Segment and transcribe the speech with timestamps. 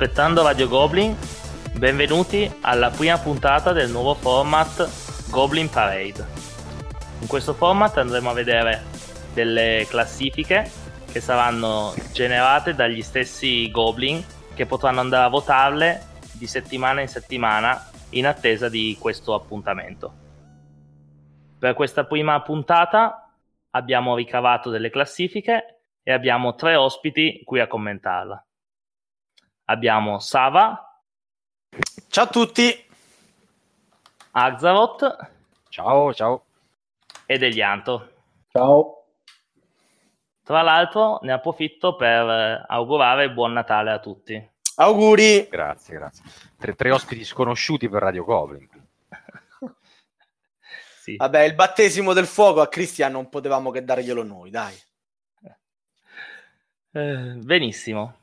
[0.00, 1.16] Aspettando Radio Goblin,
[1.76, 4.88] benvenuti alla prima puntata del nuovo format
[5.28, 6.24] Goblin Parade.
[7.18, 8.84] In questo format andremo a vedere
[9.34, 10.70] delle classifiche
[11.10, 14.24] che saranno generate dagli stessi Goblin
[14.54, 20.12] che potranno andare a votarle di settimana in settimana in attesa di questo appuntamento.
[21.58, 23.32] Per questa prima puntata
[23.70, 28.44] abbiamo ricavato delle classifiche e abbiamo tre ospiti qui a commentarla.
[29.70, 30.98] Abbiamo Sava.
[32.08, 32.86] Ciao a tutti.
[34.30, 35.30] Axaroth.
[35.68, 36.44] Ciao, ciao.
[37.26, 38.12] Ed Elianto.
[38.50, 39.04] Ciao.
[40.42, 44.50] Tra l'altro ne approfitto per augurare buon Natale a tutti.
[44.76, 45.48] Auguri.
[45.50, 46.24] Grazie, grazie.
[46.56, 48.66] Tre, tre ospiti sconosciuti per Radio Goblin.
[51.02, 51.16] sì.
[51.16, 54.74] Vabbè, il battesimo del fuoco a Cristian non potevamo che darglielo noi, dai.
[56.92, 58.20] Eh, benissimo.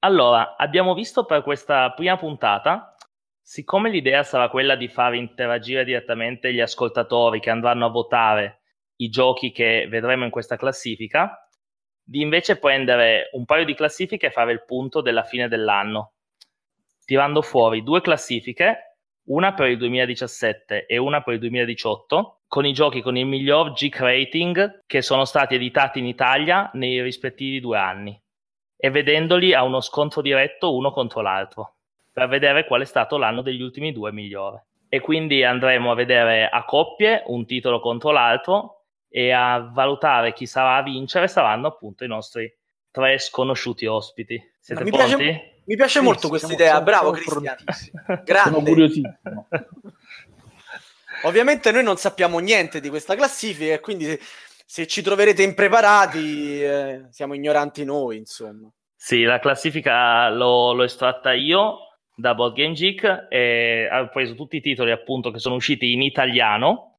[0.00, 2.94] Allora, abbiamo visto per questa prima puntata,
[3.40, 8.60] siccome l'idea sarà quella di far interagire direttamente gli ascoltatori che andranno a votare
[8.96, 11.48] i giochi che vedremo in questa classifica,
[12.02, 16.12] di invece prendere un paio di classifiche e fare il punto della fine dell'anno,
[17.04, 22.72] tirando fuori due classifiche, una per il 2017 e una per il 2018, con i
[22.72, 27.78] giochi con il miglior GIC rating che sono stati editati in Italia nei rispettivi due
[27.78, 28.20] anni
[28.76, 31.74] e vedendoli a uno scontro diretto uno contro l'altro
[32.12, 34.64] per vedere qual è stato l'anno degli ultimi due migliore.
[34.88, 40.46] E quindi andremo a vedere a coppie un titolo contro l'altro e a valutare chi
[40.46, 42.50] sarà a vincere saranno appunto i nostri
[42.90, 44.42] tre sconosciuti ospiti.
[44.58, 45.16] Siete mi pronti?
[45.16, 47.58] Piace, mi piace sì, molto questa idea, bravo Cristiano.
[48.24, 48.50] Grande.
[48.50, 49.48] Sono curiosissimo.
[51.24, 54.18] Ovviamente noi non sappiamo niente di questa classifica e quindi
[54.68, 58.68] se ci troverete impreparati, eh, siamo ignoranti noi, insomma.
[58.96, 61.78] Sì, la classifica l'ho, l'ho estratta io
[62.16, 66.02] da Board Game Geek e ho preso tutti i titoli appunto che sono usciti in
[66.02, 66.98] italiano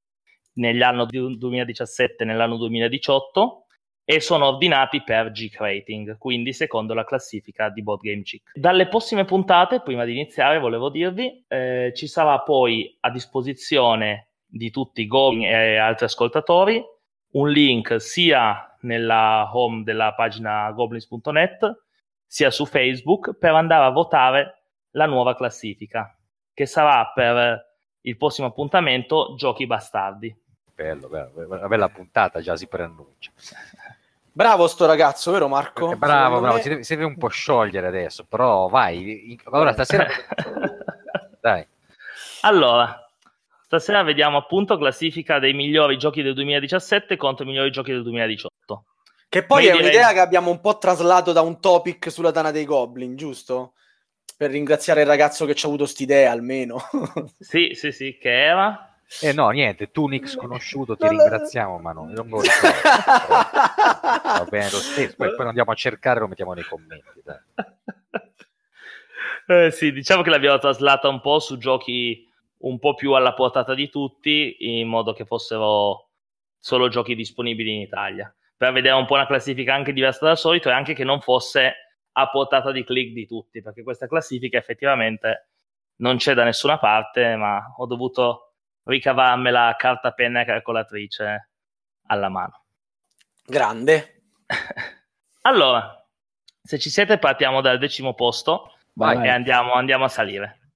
[0.54, 1.06] negli anni
[1.38, 3.66] 2017 e nell'anno 2018
[4.06, 8.52] e sono ordinati per Geek Rating, quindi secondo la classifica di Board Game Geek.
[8.54, 14.72] Dalle prossime puntate, prima di iniziare, volevo dirvi, eh, ci sarà poi a disposizione di
[14.72, 16.82] tutti i Goblin e altri ascoltatori
[17.32, 21.84] un link sia nella home della pagina goblins.net
[22.26, 24.62] sia su Facebook per andare a votare
[24.92, 26.16] la nuova classifica
[26.54, 27.66] che sarà per
[28.02, 30.36] il prossimo appuntamento Giochi Bastardi.
[30.74, 33.32] Bello, bello, una bella puntata già si preannuncia.
[34.38, 35.94] Bravo sto ragazzo, vero Marco?
[35.94, 36.62] Eh, bravo, bravo, me...
[36.62, 39.36] si, deve, si, deve, un po' sciogliere adesso, però vai.
[39.46, 40.06] Allora stasera...
[41.42, 41.66] Dai.
[42.42, 43.07] Allora,
[43.68, 48.86] Stasera vediamo appunto classifica dei migliori giochi del 2017 contro i migliori giochi del 2018.
[49.28, 49.88] Che poi Io è direi...
[49.88, 53.74] un'idea che abbiamo un po' traslato da un topic sulla Tana dei Goblin, giusto?
[54.38, 56.78] Per ringraziare il ragazzo che ci ha avuto st'idea almeno.
[57.38, 59.00] sì, sì, sì, che era...
[59.20, 62.48] Eh no, niente, tu Nick sconosciuto ti ringraziamo, ma no, non lo ricordo.
[62.88, 67.22] Va bene lo stesso, poi, poi andiamo a cercare e lo mettiamo nei commenti.
[69.46, 72.27] Eh, sì, diciamo che l'abbiamo traslata un po' su giochi
[72.60, 76.10] un po' più alla portata di tutti in modo che fossero
[76.58, 78.34] solo giochi disponibili in Italia.
[78.56, 81.74] Per vedere un po' una classifica anche diversa dal solito e anche che non fosse
[82.14, 85.50] a portata di click di tutti perché questa classifica effettivamente
[85.98, 88.54] non c'è da nessuna parte ma ho dovuto
[88.84, 91.50] ricavarmela carta penna e calcolatrice
[92.08, 92.64] alla mano.
[93.46, 94.24] Grande.
[95.42, 95.94] Allora
[96.62, 98.72] se ci siete partiamo dal decimo posto.
[98.94, 99.24] Vai.
[99.28, 100.67] e andiamo, andiamo a salire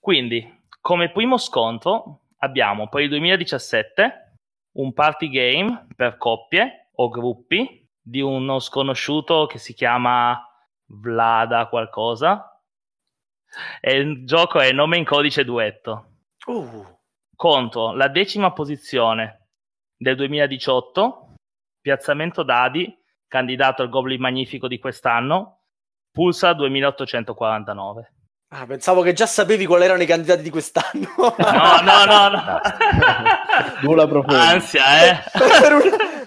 [0.00, 4.36] quindi, come primo scontro abbiamo per il 2017
[4.72, 10.42] un party game per coppie o gruppi di uno sconosciuto che si chiama
[10.86, 12.46] Vlada qualcosa.
[13.80, 16.06] E il gioco è nome in codice duetto.
[16.46, 16.98] Uh.
[17.36, 19.48] Contro la decima posizione
[19.96, 21.34] del 2018,
[21.80, 25.64] piazzamento dadi, candidato al Goblin Magnifico di quest'anno,
[26.10, 28.14] Pulsar 2849.
[28.52, 31.14] Ah, pensavo che già sapevi quali erano i candidati di quest'anno.
[31.16, 31.34] No,
[31.82, 32.60] no, no, no.
[33.82, 34.48] Nulla profonda.
[34.48, 35.22] Ansia, eh.
[35.60, 35.82] per, un,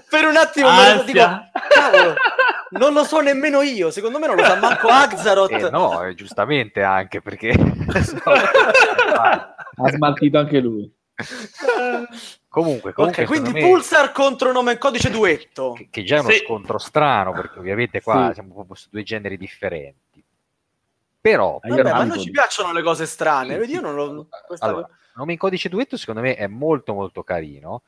[0.09, 1.03] per un attimo Ansia.
[1.03, 2.15] dico, cavolo,
[2.71, 3.91] non lo so nemmeno io.
[3.91, 5.51] Secondo me non lo sa manco Axaroth.
[5.51, 7.49] Eh, no, eh, giustamente anche perché
[9.19, 9.55] ha
[9.91, 10.89] smaltito anche lui.
[12.47, 13.67] Comunque, comunque okay, quindi me...
[13.67, 15.73] Pulsar contro nome codice duetto.
[15.73, 16.37] Che, che già è uno sì.
[16.37, 18.35] scontro strano perché ovviamente qua sì.
[18.35, 20.12] siamo proprio su due generi differenti.
[21.23, 24.27] Però, Vabbè, ma a noi ci piacciono le cose strane, sì, vedi, io non lo...
[24.45, 24.65] Questa...
[24.65, 27.83] Allora, nome in codice duetto secondo me è molto molto carino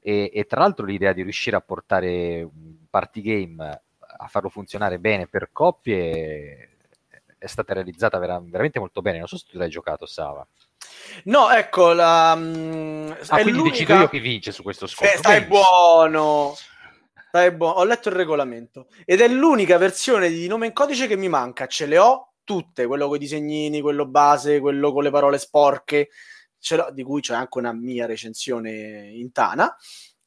[0.00, 3.82] e, e, tra l'altro l'idea di riuscire a portare un party game
[4.16, 6.76] a farlo funzionare bene per coppie
[7.36, 9.18] è stata realizzata vera- veramente molto bene.
[9.18, 10.46] Non so se tu l'hai giocato, Sava.
[11.24, 14.88] No, ecco, la, mm, Ah, è quindi l'unica- decido io chi vince su questo Eh,
[14.88, 15.18] scontro.
[15.18, 15.60] stai Benissimo.
[15.60, 16.54] buono.
[17.28, 17.74] Stai buono.
[17.80, 21.66] Ho letto il regolamento ed è l'unica versione di nome in codice che mi manca.
[21.66, 26.08] Ce le ho tutte, quello con i disegnini, quello base, quello con le parole sporche,
[26.92, 29.74] di cui c'è anche una mia recensione in Tana.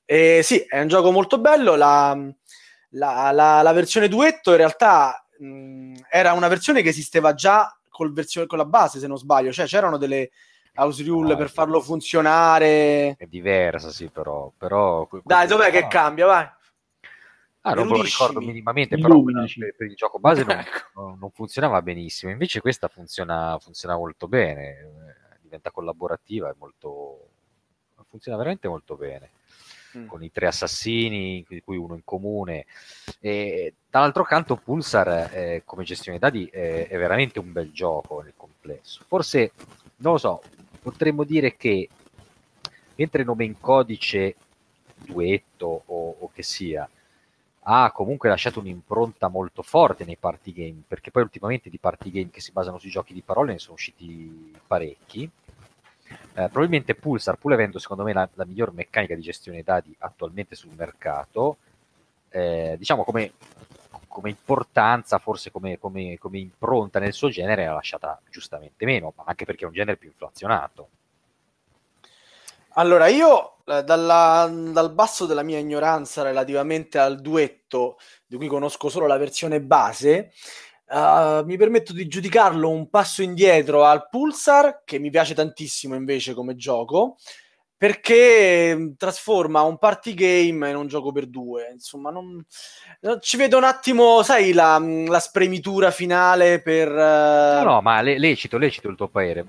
[0.03, 1.75] E sì, è un gioco molto bello.
[1.75, 2.15] La,
[2.89, 8.11] la- la- la versione duetto in realtà mh, era una versione che esisteva già col
[8.13, 10.31] versione- con la base, se non sbaglio, cioè c'erano delle
[10.75, 13.15] house rule Ah, per farlo funzionare.
[13.17, 14.51] È diversa, sì, però.
[14.57, 16.25] però Dai, dov'è che ah, cambia?
[16.25, 16.49] Vai.
[17.67, 21.01] Ah, non me lo ricordo minimamente, però per, per il gioco base non, Ecco.
[21.01, 22.31] non- non funzionava benissimo.
[22.31, 27.29] Invece questa funziona, funziona molto bene, eh, diventa collaborativa e molto...
[28.07, 29.31] funziona veramente molto bene.
[29.97, 30.05] Mm.
[30.05, 32.67] Con i tre assassini, di cui uno in comune.
[33.19, 38.33] E, dall'altro canto, Pulsar, eh, come gestione dadi, eh, è veramente un bel gioco nel
[38.37, 39.03] complesso.
[39.07, 39.53] Forse,
[39.97, 40.41] non lo so,
[40.83, 41.89] potremmo dire che
[42.95, 44.35] mentre nome in codice,
[44.97, 46.87] duetto o, o che sia,
[47.67, 52.29] ha comunque lasciato un'impronta molto forte nei party game, perché poi ultimamente di party game
[52.29, 55.23] che si basano sui giochi di parole ne sono usciti parecchi.
[55.23, 60.53] Eh, probabilmente Pulsar, pur avendo secondo me la, la miglior meccanica di gestione dadi attualmente
[60.53, 61.57] sul mercato,
[62.29, 63.31] eh, diciamo come,
[64.07, 69.45] come importanza, forse come, come- come impronta nel suo genere, l'ha lasciata giustamente meno, anche
[69.45, 70.89] perché è un genere più inflazionato.
[72.77, 78.89] Allora, io eh, dalla- dal basso della mia ignoranza relativamente al duetto, di cui conosco
[78.89, 80.31] solo la versione base,
[80.87, 86.33] eh, mi permetto di giudicarlo un passo indietro al Pulsar, che mi piace tantissimo invece
[86.33, 87.15] come gioco,
[87.77, 91.69] perché mm, trasforma un party game in un gioco per due.
[91.71, 92.43] Insomma, non,
[93.21, 96.89] ci vedo un attimo, sai, la, mm, la spremitura finale per...
[96.89, 99.45] eh, No, no, ma le- lecito, lecito il tuo parere,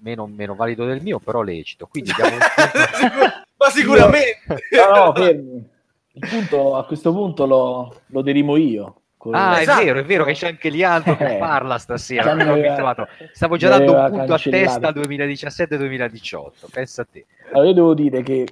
[0.00, 1.86] meno, meno valido del mio, però lecito.
[1.86, 2.40] Quindi diamo un
[3.10, 4.38] punto- Ma sicuramente.
[4.70, 5.68] No, no, fermi.
[6.12, 9.02] Il punto, a questo punto lo, lo derimo io.
[9.16, 9.80] Con- Ah, Esatto.
[9.80, 11.38] è vero, è vero che c'è anche Liandro che Eh.
[11.38, 12.30] parla stasera.
[12.32, 13.08] Aveva-.
[13.32, 16.66] Stavo già dando un punto a testa al 2017-2018.
[16.72, 17.26] Pensa a te.
[17.52, 18.46] Allora, io devo dire che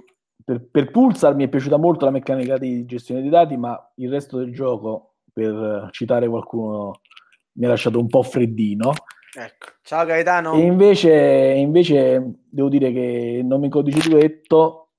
[0.44, 4.10] per, per Pulsar mi è piaciuta molto la meccanica di gestione dei dati, ma il
[4.10, 7.00] resto del gioco, per citare qualcuno,
[7.52, 8.92] mi ha lasciato un po' freddino.
[9.34, 9.66] Ecco.
[9.82, 10.54] Ciao Gaetano.
[10.54, 11.12] E invece,
[11.56, 14.90] invece devo dire che il nome in codice duetto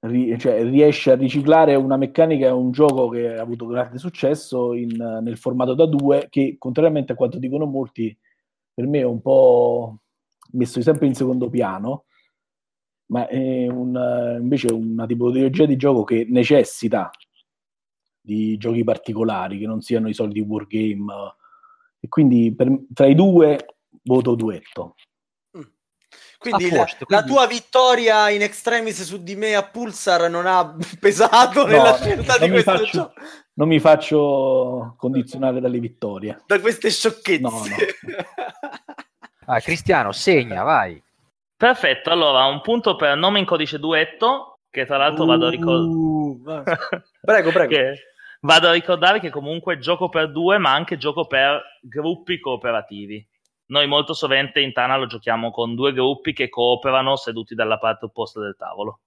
[0.00, 4.74] ri- cioè, riesce a riciclare una meccanica e un gioco che ha avuto grande successo
[4.74, 8.16] in- nel formato da due, che contrariamente a quanto dicono molti,
[8.72, 9.98] per me è un po'
[10.52, 12.04] messo sempre in secondo piano,
[13.06, 17.10] ma è un- invece una tipologia di gioco che necessita
[18.20, 21.34] di giochi particolari, che non siano i soliti wargame.
[22.04, 23.64] E quindi per- tra i due
[24.02, 24.94] voto duetto.
[26.36, 30.28] Quindi, A la, posto, la quindi- tua vittoria in extremis su di me a Pulsar
[30.28, 33.12] non ha pesato No, nella scelta non di mi questo faccio- gioco.
[33.54, 36.42] Non mi faccio condizionare dalle vittorie.
[36.46, 37.40] Da queste sciocchezze.
[37.40, 37.62] No, no.
[39.46, 41.02] Ah, Cristiano, segna, vai.
[41.56, 45.84] Perfetto, allora un punto per nome in codice duetto, che tra l'altro vado a ricordare.
[45.92, 46.42] Uh,
[47.20, 47.68] prego, prego.
[47.74, 47.94] che
[48.44, 53.26] vado a ricordare che comunque gioco per due, ma anche gioco per gruppi cooperativi.
[53.66, 58.04] Noi molto sovente in Tana lo giochiamo con due gruppi che cooperano seduti dalla parte
[58.04, 59.00] opposta del tavolo.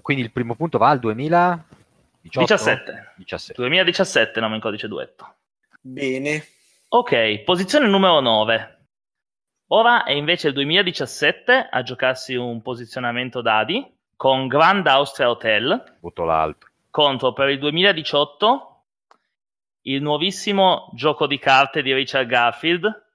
[0.00, 1.80] Quindi il primo punto va al 2018?
[2.22, 3.14] 17.
[3.16, 3.60] 17.
[3.60, 5.34] 2017 nome in codice duetto.
[5.80, 6.44] Bene.
[6.88, 8.78] Ok, posizione numero 9.
[9.68, 13.84] Ora è invece il 2017 a giocarsi un posizionamento dadi
[14.14, 16.68] con Grand Austria Hotel Butto l'altro.
[16.90, 18.71] contro per il 2018
[19.82, 23.06] il nuovissimo gioco di carte di Richard Garfield,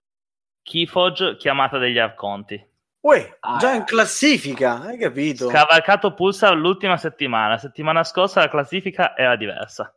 [0.64, 2.66] Keyforge Chiamata degli Arconti.
[3.00, 3.78] Uè, Ah, già eh.
[3.78, 5.50] in classifica, hai capito?
[5.50, 7.50] Scavalcato Pulsar l'ultima settimana.
[7.50, 9.94] La settimana scorsa la classifica era diversa.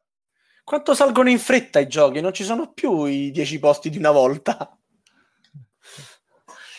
[0.62, 2.20] Quanto salgono in fretta i giochi?
[2.20, 4.78] Non ci sono più i 10 posti di una volta.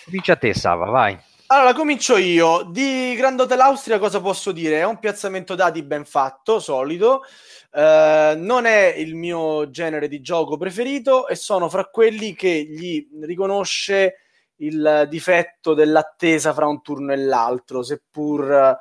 [0.05, 1.19] Comincia a te, Sava, vai.
[1.47, 2.63] Allora, comincio io.
[2.63, 4.79] Di Grand Hotel Austria cosa posso dire?
[4.79, 7.23] È un piazzamento dati ben fatto, solido.
[7.73, 13.07] Eh, non è il mio genere di gioco preferito e sono fra quelli che gli
[13.21, 14.15] riconosce
[14.57, 18.77] il difetto dell'attesa fra un turno e l'altro, seppur eh,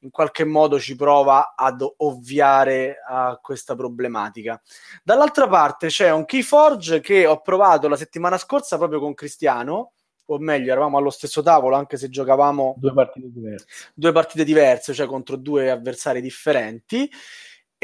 [0.00, 4.60] in qualche modo ci prova ad ovviare a questa problematica.
[5.02, 9.92] Dall'altra parte c'è un Keyforge che ho provato la settimana scorsa proprio con Cristiano,
[10.26, 13.66] o meglio, eravamo allo stesso tavolo anche se giocavamo Due partite diverse.
[13.94, 17.10] due partite diverse, cioè contro due avversari differenti.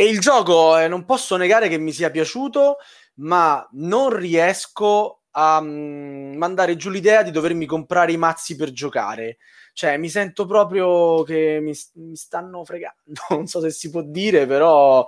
[0.01, 2.79] E il gioco eh, non posso negare che mi sia piaciuto,
[3.17, 9.37] ma non riesco a mm, mandare giù l'idea di dovermi comprare i mazzi per giocare.
[9.75, 12.97] Cioè, mi sento proprio che mi, mi stanno fregando.
[13.29, 15.07] Non so se si può dire, però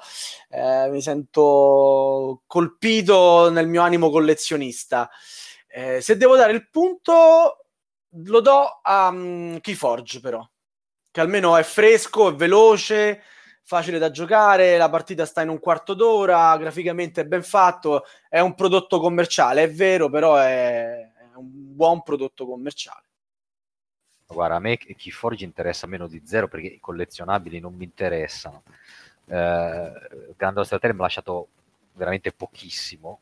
[0.50, 5.08] eh, mi sento colpito nel mio animo collezionista.
[5.68, 7.64] Eh, se devo dare il punto,
[8.10, 10.46] lo do a um, Keyforge, però,
[11.10, 13.22] che almeno è fresco, è veloce
[13.62, 18.40] facile da giocare, la partita sta in un quarto d'ora, graficamente è ben fatto, è
[18.40, 23.04] un prodotto commerciale, è vero, però è, un buon prodotto commerciale.
[24.26, 28.62] Guarda, a me Keyforge interessa meno di zero perché i collezionabili non mi interessano.
[29.26, 29.92] Eh,
[30.36, 31.48] Grande Australia mi ha lasciato
[31.92, 33.20] veramente pochissimo,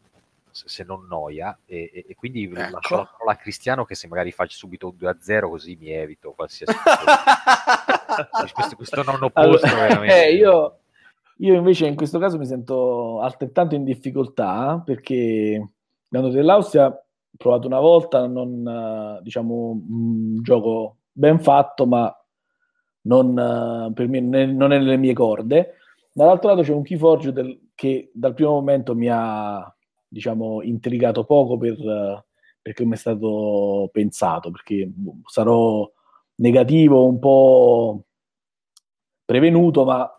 [0.52, 2.70] se non noia, e, e quindi ecco.
[2.70, 6.32] lascio la parola a Cristiano che se magari faccio subito un 2-0 così mi evito
[6.32, 6.74] qualsiasi
[8.54, 10.26] questo, questo nonno posto allora, veramente.
[10.26, 10.78] Eh, io,
[11.38, 15.70] io, invece in questo caso mi sento altrettanto in difficoltà perché
[16.08, 17.02] l'anno dell'Austria ho
[17.36, 22.14] provato una volta, non, diciamo, un gioco ben fatto, ma
[23.02, 25.76] non, per me non è nelle mie corde.
[26.12, 29.74] Dall'altro lato c'è un Keyforge del, che dal primo momento mi ha
[30.10, 32.24] diciamo, intrigato poco per,
[32.60, 35.88] perché mi è stato pensato, perché boh, sarò
[36.36, 38.04] negativo, un po'
[39.24, 40.10] prevenuto, ma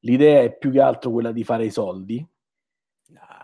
[0.00, 2.26] l'idea è più che altro quella di fare i soldi.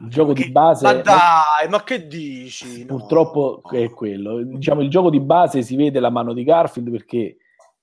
[0.00, 0.84] Il gioco che, di base.
[0.84, 2.84] Ma dai, ma che dici?
[2.84, 3.78] Purtroppo no.
[3.78, 4.42] è quello.
[4.42, 7.36] Diciamo, il gioco di base si vede la mano di Garfield perché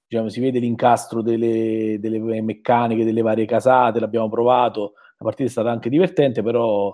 [0.06, 4.02] diciamo, si vede l'incastro delle, delle meccaniche, delle varie casate.
[4.02, 4.94] L'abbiamo provato.
[5.18, 6.94] La partita è stata anche divertente, però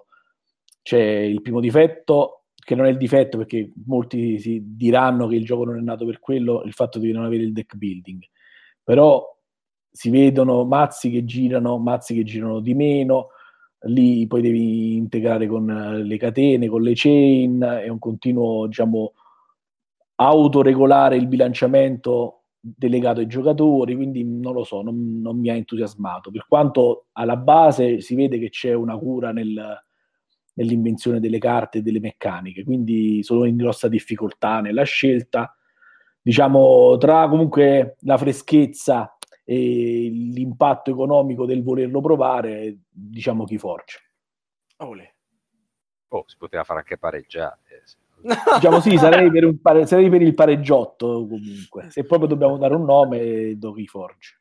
[0.86, 5.44] c'è il primo difetto che non è il difetto perché molti si diranno che il
[5.44, 8.22] gioco non è nato per quello, il fatto di non avere il deck building.
[8.84, 9.36] Però
[9.90, 13.30] si vedono mazzi che girano, mazzi che girano di meno,
[13.88, 19.14] lì poi devi integrare con le catene, con le chain, è un continuo, diciamo,
[20.18, 26.30] autoregolare il bilanciamento delegato ai giocatori, quindi non lo so, non, non mi ha entusiasmato.
[26.30, 29.84] Per quanto alla base si vede che c'è una cura nel,
[30.56, 35.56] nell'invenzione delle carte e delle meccaniche, quindi sono in grossa difficoltà nella scelta.
[36.22, 44.00] Diciamo, tra comunque la freschezza e l'impatto economico del volerlo provare, diciamo chi forge.
[46.10, 47.60] Oh, si poteva fare anche pareggiare.
[48.56, 51.90] diciamo sì, sarei per, pare- sarei per, il pareggiotto comunque.
[51.92, 54.40] Se proprio dobbiamo dare un nome, do chi forge.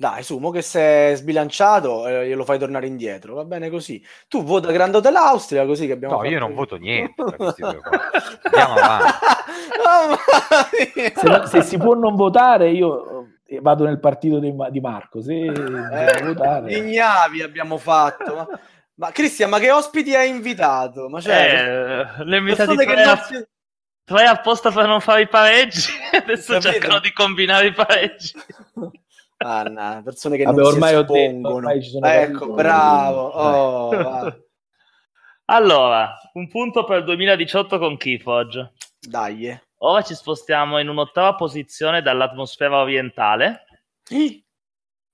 [0.00, 4.02] Dai, su, mo che sei sbilanciato, eh, glielo fai tornare indietro, va bene così.
[4.28, 9.12] Tu vota Grand Hotel Austria, così che abbiamo No, io non voto niente Andiamo avanti.
[11.14, 15.20] se, se, si può non votare, io eh, vado nel partito di, di Marco.
[15.20, 16.72] Se eh, votare...
[16.72, 18.34] Ignavi abbiamo fatto.
[18.34, 18.48] Ma,
[18.94, 21.10] ma Cristian, ma che ospiti hai invitato?
[21.10, 23.20] Ma cioè, eh, le invitati tre, a...
[24.02, 26.72] tre apposta per non fare i pareggi, adesso Capito?
[26.72, 28.32] cercano di combinare i pareggi.
[29.42, 31.54] Anna, persone che Vabbè, non ormai si espongono.
[31.54, 33.20] Ormai ci sono ecco, bravo.
[33.28, 34.42] Oh,
[35.46, 38.72] allora, un punto per il 2018 con Keyforge.
[39.00, 39.58] Dai.
[39.78, 43.64] Ora ci spostiamo in un'ottava posizione dall'atmosfera orientale
[44.02, 44.44] sì.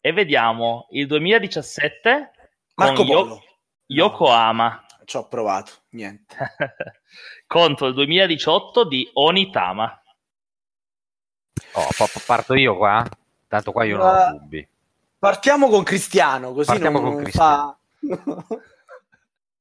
[0.00, 2.30] e vediamo il 2017
[2.74, 3.42] Marco con Yo-
[3.86, 4.84] Yokohama.
[4.98, 6.34] No, ci ho provato, niente.
[7.46, 10.02] Contro il 2018 di Onitama.
[11.74, 11.88] Oh,
[12.26, 13.08] parto io qua?
[13.48, 14.66] Tanto qua io non ho dubbi.
[15.18, 17.78] Partiamo con Cristiano, così Partiamo non, con Cristiano.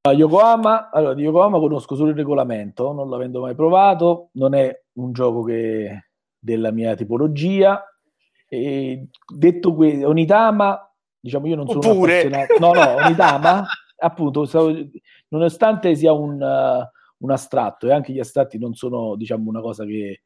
[0.02, 0.12] fa...
[0.12, 5.12] Yokohama, allora di Yokohama conosco solo il regolamento, non l'avendo mai provato, non è un
[5.14, 7.84] gioco che della mia tipologia.
[8.48, 12.26] E detto questo, Onitama, diciamo io non sono Oppure...
[12.26, 12.60] un appassionato.
[12.60, 13.66] No, no, Onitama,
[13.98, 14.72] appunto, stavo,
[15.30, 16.88] nonostante sia un, uh,
[17.18, 20.22] un astratto e anche gli astratti non sono, diciamo, una cosa che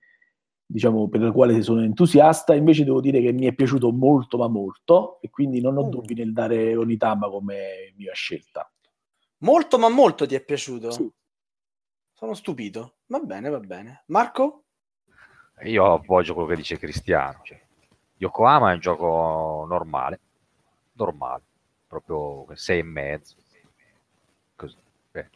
[0.72, 4.48] diciamo, per la quale sono entusiasta, invece devo dire che mi è piaciuto molto ma
[4.48, 5.90] molto e quindi non ho mm.
[5.90, 8.72] dubbi nel dare Onitama come mia scelta.
[9.40, 10.92] Molto ma molto ti è piaciuto?
[10.92, 11.12] Sì.
[12.14, 12.98] Sono stupito.
[13.08, 14.04] Va bene, va bene.
[14.08, 14.66] Marco?
[15.64, 17.40] Io appoggio quello che dice Cristiano.
[17.44, 17.60] Cioè,
[18.18, 20.20] Yokohama è un gioco normale,
[20.94, 21.42] normale,
[21.88, 23.36] proprio sei e mezzo.
[24.56, 24.78] Così.
[25.10, 25.30] Beh,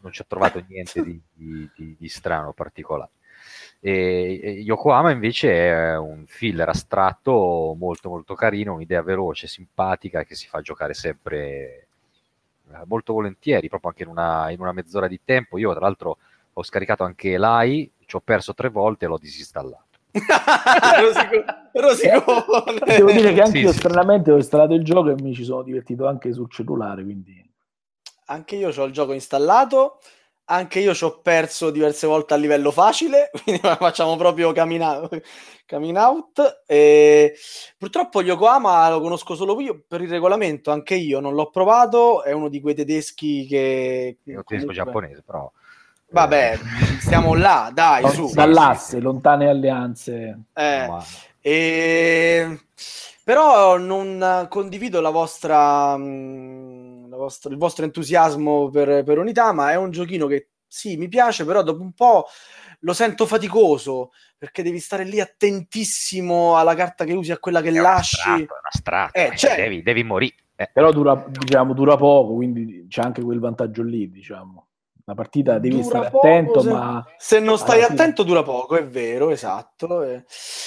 [0.00, 3.12] non ci ho trovato niente di, di, di, di strano particolare.
[3.80, 10.48] E, Yokohama invece è un filler astratto molto molto carino, un'idea veloce, simpatica che si
[10.48, 11.86] fa giocare sempre
[12.70, 15.58] eh, molto volentieri, proprio anche in una, in una mezz'ora di tempo.
[15.58, 16.18] Io tra l'altro
[16.52, 19.86] ho scaricato anche l'AI, ci ho perso tre volte e l'ho disinstallato.
[21.72, 22.78] Rosicone.
[22.84, 25.44] Devo dire che anche sì, io sì, stranamente ho installato il gioco e mi ci
[25.44, 27.46] sono divertito anche sul cellulare, quindi...
[28.30, 30.00] Anche io ho il gioco installato
[30.50, 35.20] anche io ci ho perso diverse volte a livello facile, quindi facciamo proprio coming out.
[35.66, 36.62] Coming out.
[36.66, 37.34] E
[37.76, 42.32] purtroppo Yokohama lo conosco solo io per il regolamento, anche io non l'ho provato, è
[42.32, 44.18] uno di quei tedeschi che...
[44.24, 45.50] È un tedesco giapponese, però...
[46.10, 48.30] Vabbè, eh, stiamo là, dai, su.
[48.32, 50.44] Dall'asse, lontane alleanze.
[50.54, 50.88] Eh,
[51.40, 52.60] e...
[53.22, 56.57] Però non condivido la vostra, mh,
[57.18, 61.44] vostra- il vostro entusiasmo per, per Unità, ma è un giochino che sì, mi piace,
[61.44, 62.26] però dopo un po'
[62.80, 67.68] lo sento faticoso perché devi stare lì attentissimo alla carta che usi, a quella che
[67.70, 68.28] è lasci.
[68.28, 70.34] è un astratto, Eh, eh, cioè- devi, devi morire.
[70.60, 74.67] Eh, Però dura, diciamo, dura poco, quindi c'è anche quel vantaggio lì, diciamo.
[75.08, 78.86] La partita devi Dura stare attento, se- ma Se non stai attento dura poco, è
[78.86, 80.02] vero, esatto.
[80.02, 80.24] eh.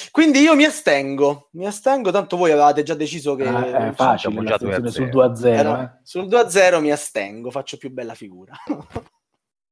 [0.10, 4.34] Quindi io mi astengo, mi astengo, tanto voi avevate già deciso che eh, è facile,
[4.44, 4.88] già l'astensione 2-0.
[4.90, 5.10] sul
[5.46, 5.46] 2-0.
[5.46, 5.92] Ero- eh.
[6.02, 8.56] sul 2-0 mi astengo, faccio più bella figura.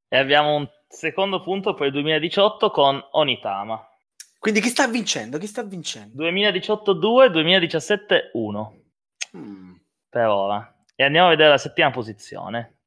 [0.08, 3.84] E abbiamo un secondo punto per il 2018 con Onitama.
[4.38, 5.40] Quindi chi sta vincendo?
[5.40, 6.14] Chi sta vincendo?
[6.18, 8.74] 2018 2, 2017 1
[9.36, 9.74] Mm.
[10.10, 10.76] per ora.
[10.96, 12.79] E andiamo a vedere la settima posizione.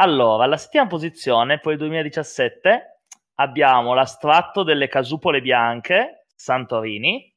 [0.00, 3.00] Allora, alla settima posizione per il 2017
[3.36, 7.34] abbiamo l'astratto delle casupole bianche, Santorini,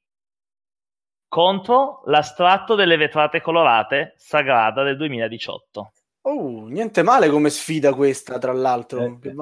[1.27, 5.91] contro l'astratto delle vetrate colorate, Sagrada del 2018.
[6.24, 9.06] Oh, niente male come sfida questa, tra l'altro.
[9.06, 9.34] Eh, Che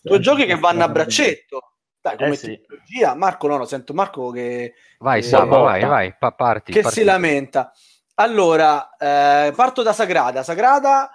[0.00, 1.72] Due giochi che vanno a braccetto.
[2.00, 2.60] Dai, come Eh sì.
[3.14, 5.62] Marco, no, no, sento Marco che, vai, Eh, Sava, porta.
[5.62, 6.72] vai, vai, pa- parti.
[6.72, 6.98] che parti.
[7.00, 7.70] si lamenta.
[8.14, 10.42] Allora, eh, parto da Sagrada.
[10.42, 11.10] Sagrada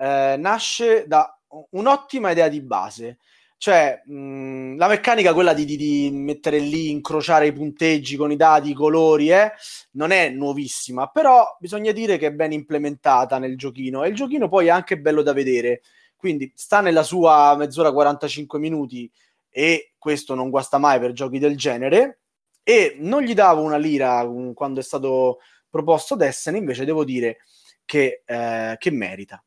[0.00, 1.38] eh, nasce da
[1.70, 3.18] un'ottima idea di base.
[3.58, 8.36] Cioè, mh, la meccanica, quella di, di- di mettere lì, incrociare i punteggi con i
[8.36, 9.52] dati, i colori, eh,
[9.92, 14.02] non è nuovissima, però bisogna dire che è ben implementata nel giochino.
[14.02, 15.82] E il giochino poi è anche bello da vedere.
[16.16, 19.10] Quindi sta nella sua mezz'ora 45 minuti
[19.50, 22.20] e questo non guasta mai per giochi del genere.
[22.62, 27.38] E non gli davo una lira mm, quando è stato proposto Destiny, invece devo dire
[27.84, 29.42] che, eh, che merita.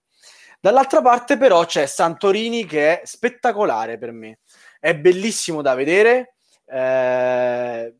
[0.63, 4.39] Dall'altra parte però c'è Santorini che è spettacolare per me,
[4.79, 6.35] è bellissimo da vedere,
[6.67, 7.93] eh,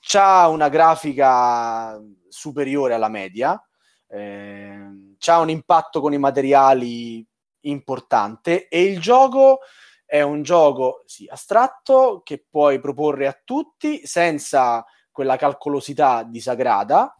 [0.00, 1.96] c'ha una grafica
[2.28, 3.64] superiore alla media,
[4.08, 4.76] eh,
[5.18, 7.24] c'ha un impatto con i materiali
[7.60, 8.66] importante.
[8.66, 9.60] E il gioco
[10.04, 17.14] è un gioco sì, astratto che puoi proporre a tutti senza quella calcolosità di Sagrada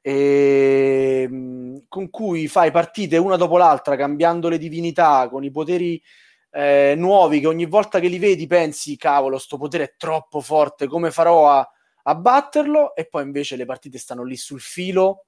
[0.00, 6.02] e, mh, con cui fai partite una dopo l'altra cambiando le divinità con i poteri
[6.50, 10.86] eh, nuovi che ogni volta che li vedi pensi cavolo sto potere è troppo forte
[10.86, 11.70] come farò a,
[12.04, 12.94] a batterlo?
[12.94, 15.26] E poi invece le partite stanno lì sul filo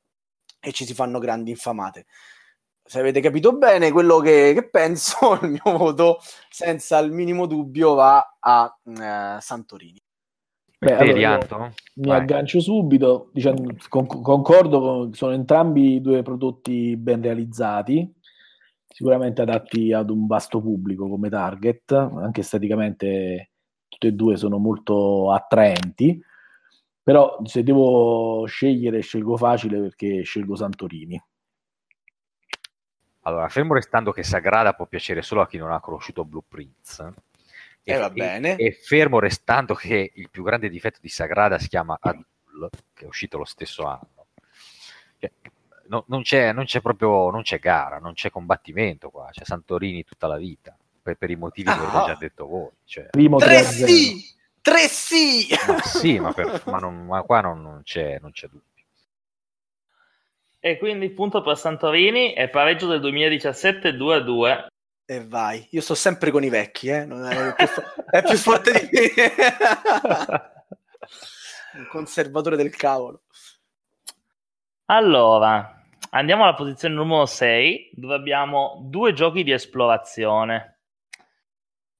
[0.60, 2.06] e ci si fanno grandi infamate.
[2.84, 7.94] Se avete capito bene quello che, che penso il mio voto senza il minimo dubbio
[7.94, 10.00] va a eh, Santorini
[10.80, 11.38] Beh, allora,
[11.94, 18.14] mi aggancio subito, dicendo, con- concordo, con- sono entrambi due prodotti ben realizzati,
[18.86, 23.50] sicuramente adatti ad un vasto pubblico come target, anche esteticamente
[23.88, 26.22] tutti e due sono molto attraenti,
[27.02, 31.20] però se devo scegliere scelgo facile perché scelgo Santorini.
[33.22, 37.04] Allora, fermo restando che Sagrada può piacere solo a chi non ha conosciuto Blueprints.
[37.94, 38.56] Eh, va bene.
[38.56, 43.08] E, fermo restando che il più grande difetto di Sagrada si chiama Adul, che è
[43.08, 44.26] uscito lo stesso anno.
[45.18, 45.30] Cioè,
[45.88, 50.04] no- non, c'è, non c'è proprio non c'è gara, non c'è combattimento qua, c'è Santorini
[50.04, 51.88] tutta la vita, per, per i motivi che Ah.
[51.88, 52.70] avete già detto voi.
[52.84, 53.86] Cioè, Primo 3 3-0.
[53.86, 54.36] sì!
[54.60, 55.46] 3 sì!
[55.66, 58.62] ma sì, ma, per- ma non- ma qua non, non c'è, non c'è dubbio.
[60.60, 64.66] E quindi il punto per Santorini è pareggio del 2017 2 a 2.
[65.10, 67.06] E vai, io sto sempre con i vecchi, eh?
[67.06, 69.10] non è, più fo- è più forte di me.
[71.80, 73.22] Un conservatore del cavolo.
[74.90, 80.80] Allora, andiamo alla posizione numero 6, dove abbiamo due giochi di esplorazione.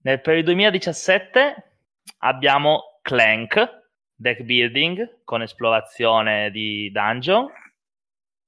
[0.03, 1.79] Nel, per il 2017
[2.18, 7.51] abbiamo Clank, deck building con esplorazione di dungeon.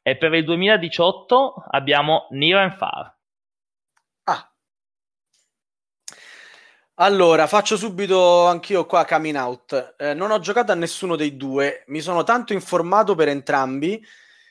[0.03, 3.19] E per il 2018 abbiamo Near and Far.
[7.02, 9.94] Allora, faccio subito anch'io qua coming out.
[9.96, 13.98] Eh, non ho giocato a nessuno dei due, mi sono tanto informato per entrambi.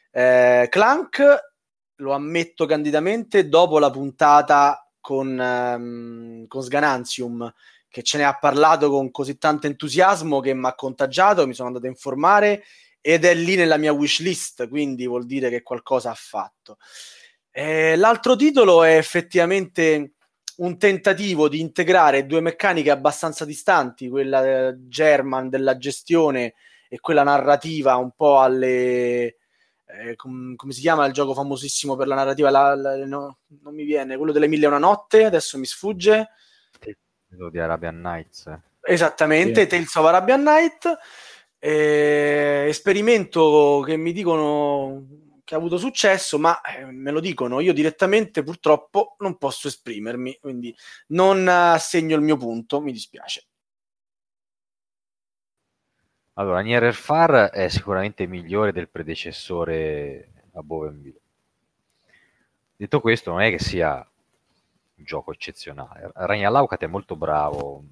[0.10, 1.52] Eh, Clank,
[1.98, 7.54] lo ammetto candidamente, dopo la puntata con, ehm, con Sganantium,
[7.88, 11.68] che ce ne ha parlato con così tanto entusiasmo che mi ha contagiato, mi sono
[11.68, 12.64] andato a informare
[13.00, 16.78] ed è lì nella mia wish list, quindi vuol dire che qualcosa ha fatto.
[17.52, 20.14] Eh, l'altro titolo è effettivamente
[20.60, 26.54] un tentativo di integrare due meccaniche abbastanza distanti, quella eh, German della gestione
[26.90, 29.36] e quella narrativa un po' alle...
[29.92, 32.50] Eh, com- come si chiama il gioco famosissimo per la narrativa?
[32.52, 36.30] La, la, no, non mi viene, quello delle mille e una notte, adesso mi sfugge.
[37.28, 38.52] Quello di Arabian Nights.
[38.82, 39.68] Esattamente, sì.
[39.68, 40.98] Tales of Arabian Night.
[41.58, 45.06] Eh, esperimento che mi dicono
[45.50, 50.38] che ha avuto successo, ma eh, me lo dicono, io direttamente purtroppo non posso esprimermi,
[50.40, 50.76] quindi
[51.08, 53.48] non assegno il mio punto, mi dispiace.
[56.34, 61.20] Allora, Nier Far è sicuramente migliore del predecessore a Bovenville.
[62.76, 66.12] Detto questo, non è che sia un gioco eccezionale.
[66.14, 67.84] Ragnar Laucat è molto bravo,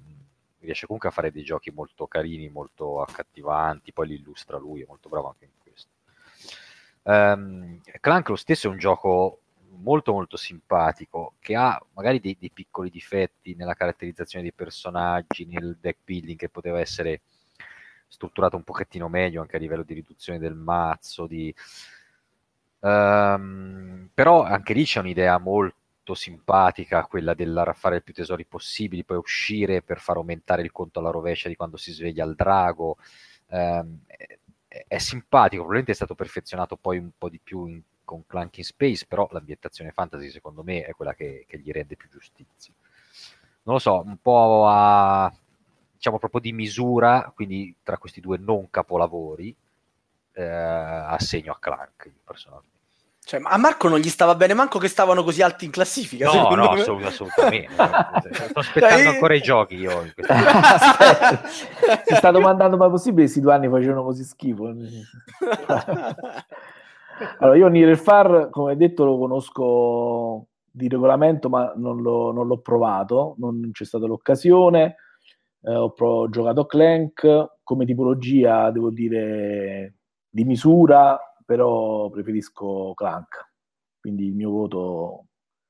[0.60, 4.86] riesce comunque a fare dei giochi molto carini, molto accattivanti, poi li illustra lui, è
[4.86, 5.50] molto bravo anche in
[7.08, 9.40] Um, Clank lo stesso è un gioco
[9.78, 15.78] molto molto simpatico che ha magari dei, dei, piccoli difetti nella caratterizzazione dei personaggi, nel
[15.80, 17.22] deck building che poteva essere
[18.06, 21.54] strutturato un pochettino meglio anche a livello di riduzione del mazzo, di...
[22.80, 29.16] Um, però anche lì c'è un'idea molto simpatica, quella del fare più tesori possibili, poi
[29.16, 32.98] uscire per far aumentare il conto alla rovescia di quando si sveglia il drago.
[33.46, 34.00] Um,
[34.68, 39.06] è simpatico, probabilmente è stato perfezionato poi un po' di più in, con Clanking Space,
[39.06, 42.72] però l'ambientazione fantasy secondo me è quella che, che gli rende più giustizia.
[43.62, 45.32] Non lo so, un po' a,
[45.94, 49.54] diciamo proprio di misura, quindi tra questi due non capolavori,
[50.32, 52.77] eh, assegno a Clank personalmente.
[53.28, 56.32] Cioè, a Marco non gli stava bene manco che stavano così alti in classifica.
[56.32, 56.80] No, no, me.
[57.04, 57.68] assolutamente.
[58.48, 60.06] Sto aspettando cioè, ancora i giochi io.
[62.06, 64.72] si sta domandando ma possibile questi due anni facevano così schifo.
[67.40, 72.60] allora, io Nier Far, come detto, lo conosco di regolamento, ma non, lo, non l'ho
[72.60, 74.96] provato, non c'è stata l'occasione.
[75.64, 79.96] Eh, ho, pro- ho giocato Clank come tipologia, devo dire,
[80.30, 83.52] di misura però preferisco Clank,
[83.98, 85.28] quindi il mio voto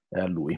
[0.09, 0.53] è a lui.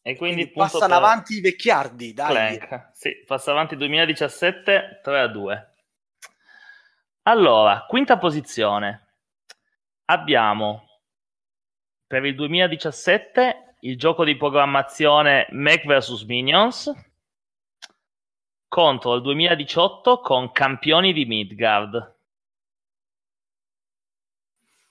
[0.00, 2.56] E quindi, quindi passano avanti i vecchiardi, dai.
[2.56, 2.88] Clank.
[2.94, 5.74] Sì, passa avanti 2017 3 a 2.
[7.24, 9.16] Allora, quinta posizione.
[10.06, 10.88] Abbiamo
[12.06, 16.90] per il 2017 il gioco di programmazione Mac vs Minions
[18.66, 22.16] contro il 2018 con Campioni di Midgard.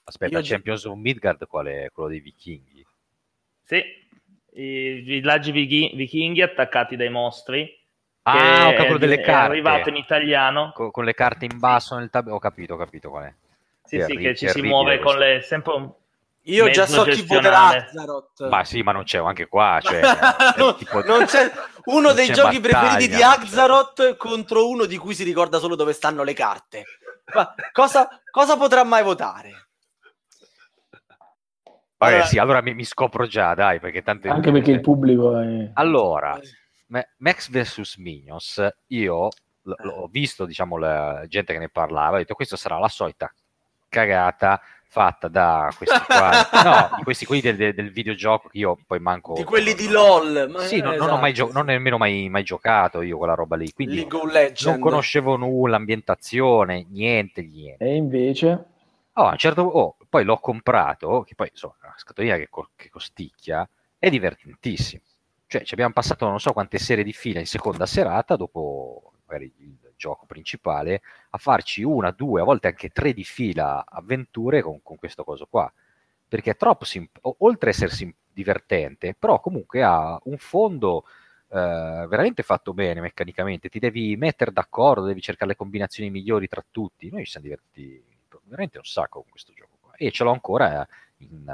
[0.08, 1.90] Aspetta, Io Champions of Midgard qual è?
[1.92, 2.84] Quello dei vichinghi?
[3.62, 3.82] Sì,
[4.54, 7.78] i villaggi vichinghi attaccati dai mostri.
[8.22, 9.30] Ah, ho capito delle carte.
[9.30, 10.72] È arrivato in italiano.
[10.74, 12.28] Con, con le carte in basso nel tab.
[12.28, 13.34] Ho capito, ho capito qual è.
[13.84, 15.42] Sì, sì, che ci si muove con le...
[15.42, 15.92] sempre un...
[16.44, 18.48] Io già so chi voterà Azzarot.
[18.48, 19.78] Ma sì, ma non c'è anche qua.
[19.82, 20.00] Cioè,
[20.56, 21.02] non, tipo...
[21.04, 21.50] non c'è
[21.84, 25.58] uno non dei c'è giochi battaglia, preferiti di Azzarot contro uno di cui si ricorda
[25.58, 26.84] solo dove stanno le carte.
[27.34, 29.67] Ma cosa, cosa potrà mai votare?
[31.98, 32.26] Vabbè, allora...
[32.26, 34.30] sì, allora mi, mi, scopro già, dai, perché tanto...
[34.30, 35.70] Anche perché il pubblico è...
[35.74, 36.38] Allora,
[37.18, 37.96] Max vs.
[37.96, 39.28] Minions, io
[39.62, 39.84] l- eh.
[39.84, 43.32] l'ho visto, diciamo, la gente che ne parlava, ho detto, questa sarà la solita
[43.88, 49.00] cagata fatta da questi qua, no, di questi qui del, del, videogioco che io poi
[49.00, 49.34] manco...
[49.34, 50.48] Di quelli di LOL.
[50.50, 51.04] Ma sì, non, esatto.
[51.04, 51.48] non, ho mai esatto.
[51.48, 54.06] gio- non ho nemmeno mai, mai, giocato io quella roba lì, quindi
[54.64, 57.84] non conoscevo nulla, ambientazione, niente, niente.
[57.84, 58.64] E invece...
[59.14, 62.70] Oh, a un certo oh, poi l'ho comprato, che poi insomma, una scatolina che, co-
[62.76, 63.68] che costicchia,
[63.98, 65.02] è divertentissimo.
[65.46, 69.52] Cioè, ci abbiamo passato non so quante serie di fila in seconda serata, dopo magari
[69.58, 74.82] il gioco principale, a farci una, due, a volte anche tre di fila avventure con,
[74.82, 75.70] con questo coso qua.
[76.28, 81.04] Perché è troppo, simp- oltre ad essere sim- divertente, però comunque ha un fondo
[81.50, 86.62] Uh, veramente fatto bene meccanicamente, ti devi mettere d'accordo, devi cercare le combinazioni migliori tra
[86.70, 87.08] tutti.
[87.08, 88.04] Noi ci siamo divertiti
[88.48, 90.86] veramente un sacco con questo gioco e ce l'ho ancora
[91.18, 91.44] in,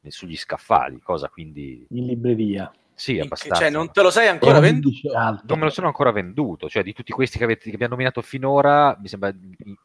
[0.00, 1.86] in, sugli scaffali, cosa quindi...
[1.90, 2.72] In libreria.
[2.94, 3.62] Sì, abbastanza.
[3.62, 5.08] Cioè, non te lo sei ancora venduto?
[5.12, 8.22] Non me lo sono ancora venduto, cioè di tutti questi che, avete, che abbiamo nominato
[8.22, 9.32] finora, mi sembra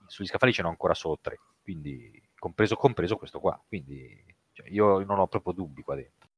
[0.08, 4.20] sugli scaffali ce n'ho ancora solo tre, quindi compreso, compreso questo qua, quindi
[4.52, 6.30] cioè, io non ho proprio dubbi qua dentro.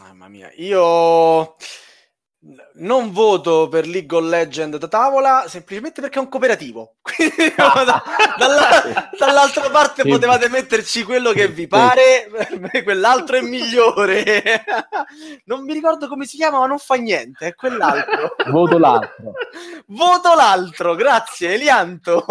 [0.00, 1.56] Mamma mia, io
[2.74, 6.96] non voto per League of Legends da tavola semplicemente perché è un cooperativo.
[7.02, 8.02] Quindi, da,
[8.36, 10.08] dalla, dall'altra parte sì.
[10.08, 12.28] potevate metterci quello che vi pare,
[12.84, 14.42] quell'altro è migliore.
[15.44, 18.34] non mi ricordo come si chiama, ma non fa niente, è quell'altro.
[18.50, 19.32] Voto l'altro.
[19.86, 22.24] voto l'altro, grazie Elianto.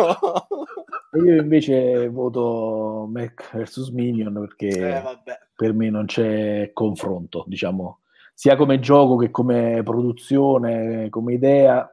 [1.13, 7.99] Io invece voto Mac vs Minion perché eh, per me non c'è confronto, diciamo
[8.33, 11.87] sia come gioco che come produzione, come idea,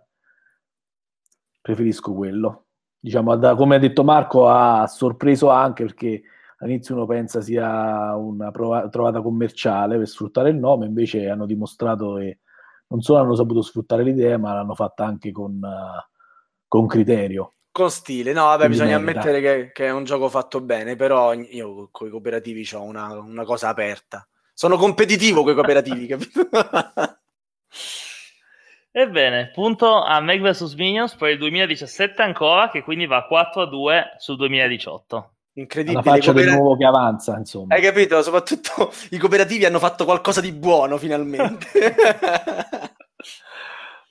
[1.61, 2.66] preferisco quello.
[2.98, 6.22] Diciamo, da, come ha detto Marco, ha sorpreso anche perché
[6.59, 12.14] all'inizio uno pensa sia una prova- trovata commerciale per sfruttare il nome, invece hanno dimostrato
[12.14, 12.40] che
[12.88, 16.16] non solo hanno saputo sfruttare l'idea, ma l'hanno fatta anche con, uh,
[16.66, 17.55] con criterio.
[17.72, 19.20] Con stile, no, vabbè, bisogna merita.
[19.20, 23.12] ammettere che, che, è un gioco fatto bene, però io con i cooperativi ho una,
[23.20, 24.26] una cosa aperta.
[24.61, 26.46] Sono competitivo con i cooperativi, capito?
[28.92, 33.66] Ebbene, punto a Meg vs Minions per il 2017 ancora, che quindi va 4 a
[33.66, 35.33] 2 sul 2018.
[35.55, 36.03] Incredibile.
[36.03, 36.44] La faccia cooper...
[36.44, 37.75] del nuovo che avanza, insomma.
[37.75, 38.20] Hai capito?
[38.20, 41.66] Soprattutto i cooperativi hanno fatto qualcosa di buono finalmente.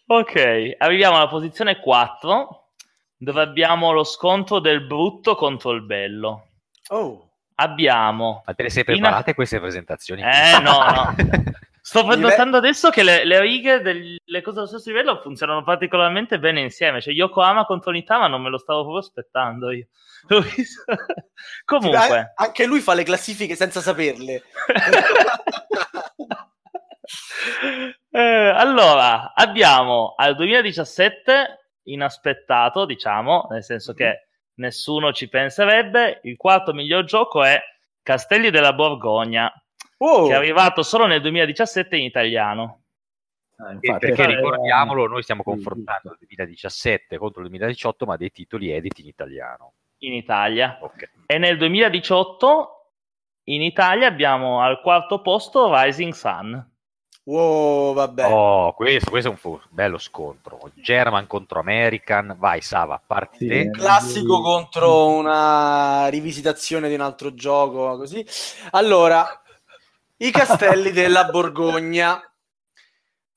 [0.08, 2.70] ok, arriviamo alla posizione 4,
[3.18, 6.48] dove abbiamo lo scontro del brutto contro il bello.
[6.88, 7.29] Oh
[7.60, 8.44] abbiamo...
[8.46, 9.36] Ma te le sei preparate in...
[9.36, 10.22] queste presentazioni?
[10.22, 11.16] Eh, no, no.
[11.82, 16.62] Sto notando adesso che le, le righe delle cose allo stesso livello funzionano particolarmente bene
[16.62, 17.02] insieme.
[17.02, 19.88] Cioè, Yokohama contro Nitama non me lo stavo proprio aspettando io.
[21.66, 24.44] Comunque, sì, anche lui fa le classifiche senza saperle.
[28.12, 34.28] eh, allora, abbiamo al 2017 inaspettato, diciamo, nel senso che mm-hmm
[34.60, 36.20] nessuno ci penserebbe.
[36.24, 37.60] Il quarto miglior gioco è
[38.02, 39.52] Castelli della Borgogna,
[39.98, 40.28] oh.
[40.28, 42.84] che è arrivato solo nel 2017 in italiano.
[43.58, 48.72] Ah, infatti, perché ricordiamolo, noi stiamo confrontando il 2017 contro il 2018, ma dei titoli
[48.72, 49.74] editi in italiano.
[50.00, 50.78] In Italia.
[50.80, 51.10] Okay.
[51.26, 52.76] E nel 2018
[53.46, 56.69] in Italia abbiamo al quarto posto Rising Sun.
[57.30, 58.26] Wow, vabbè.
[58.26, 60.60] Oh, questo, questo, è un fu- bello scontro.
[60.74, 62.36] German contro American.
[62.40, 68.26] Vai, Sava, parti sì, Classico contro una rivisitazione di un altro gioco, così.
[68.72, 69.28] Allora,
[70.18, 72.20] i castelli della Borgogna.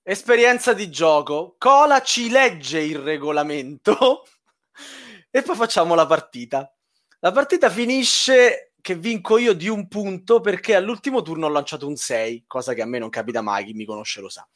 [0.03, 1.57] Esperienza di gioco.
[1.59, 4.25] Cola ci legge il regolamento
[5.31, 6.75] e poi facciamo la partita.
[7.19, 11.97] La partita finisce che vinco io di un punto perché all'ultimo turno ho lanciato un
[11.97, 14.47] 6, cosa che a me non capita mai, chi mi conosce lo sa.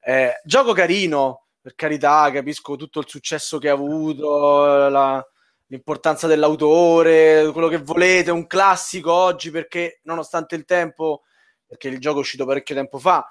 [0.00, 5.24] Eh, gioco carino, per carità, capisco tutto il successo che ha avuto, la,
[5.66, 11.24] l'importanza dell'autore, quello che volete, un classico oggi perché nonostante il tempo,
[11.66, 13.30] perché il gioco è uscito parecchio tempo fa,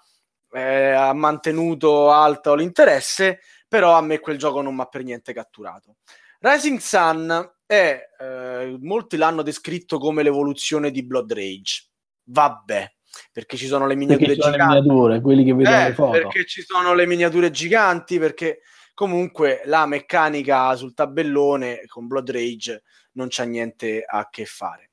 [0.51, 5.33] eh, ha mantenuto alto l'interesse, però a me quel gioco non mi ha per niente
[5.33, 5.95] catturato.
[6.39, 11.85] Rising Sun è, eh, molti l'hanno descritto come l'evoluzione di Blood Rage.
[12.23, 12.91] Vabbè,
[13.31, 14.57] perché ci sono le miniature giganti.
[14.57, 16.11] Le miniature, quelli che vedono eh, le foto.
[16.13, 18.61] Perché ci sono le miniature giganti, perché
[18.95, 24.89] comunque la meccanica sul tabellone con Blood Rage non c'ha niente a che fare.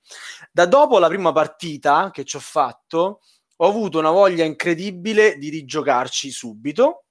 [0.53, 3.21] Da dopo la prima partita che ci ho fatto,
[3.57, 7.06] ho avuto una voglia incredibile di rigiocarci subito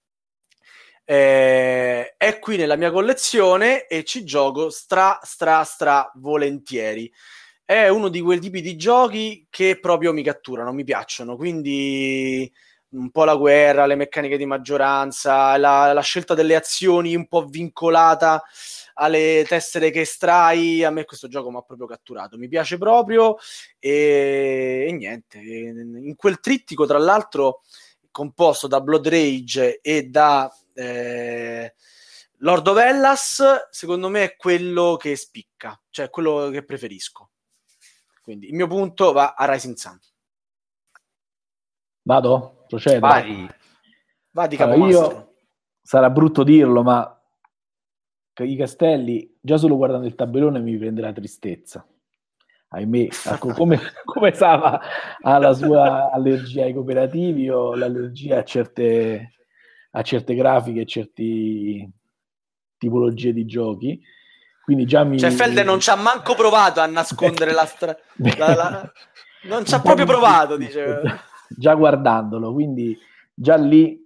[1.05, 7.11] eh, è qui nella mia collezione e ci gioco stra stra stra volentieri.
[7.63, 12.51] È uno di quei tipi di giochi che proprio mi catturano, mi piacciono, quindi
[12.89, 17.45] un po' la guerra, le meccaniche di maggioranza, la, la scelta delle azioni un po'
[17.45, 18.43] vincolata
[18.95, 23.35] alle tessere che estrai, a me questo gioco mi ha proprio catturato, mi piace proprio
[23.77, 27.61] e, e niente, in quel trittico tra l'altro
[28.15, 31.75] composto da Blood Rage e da eh,
[32.37, 37.31] Lord of Hellas, secondo me, è quello che spicca, cioè quello che preferisco.
[38.21, 39.99] Quindi il mio punto va a Rising Sun.
[42.03, 42.63] Vado?
[42.69, 42.99] Procedo?
[43.01, 43.49] Vai.
[44.31, 45.35] Vai allora, io,
[45.81, 47.21] sarà brutto dirlo, ma
[48.37, 51.85] i castelli, già solo guardando il tabellone mi prende la tristezza.
[52.75, 54.81] Ahimè, ecco, come, come Sava
[55.21, 59.31] ha la sua allergia ai cooperativi o l'allergia a certe
[59.91, 61.89] a certe grafiche e certe
[62.77, 64.01] tipologie di giochi.
[64.61, 65.17] Quindi già mi...
[65.17, 68.91] Cioè Felder non ci ha manco provato a nascondere la strada.
[69.43, 71.01] Non ci ha proprio provato, dice.
[71.47, 72.97] Già guardandolo, quindi
[73.31, 74.03] già lì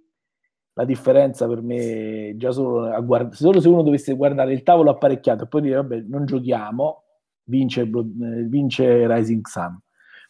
[0.74, 4.90] la differenza per me, già solo, a guard- solo se uno dovesse guardare il tavolo
[4.90, 7.04] apparecchiato e poi dire vabbè non giochiamo,
[7.50, 9.78] vince, vince Rising Sun.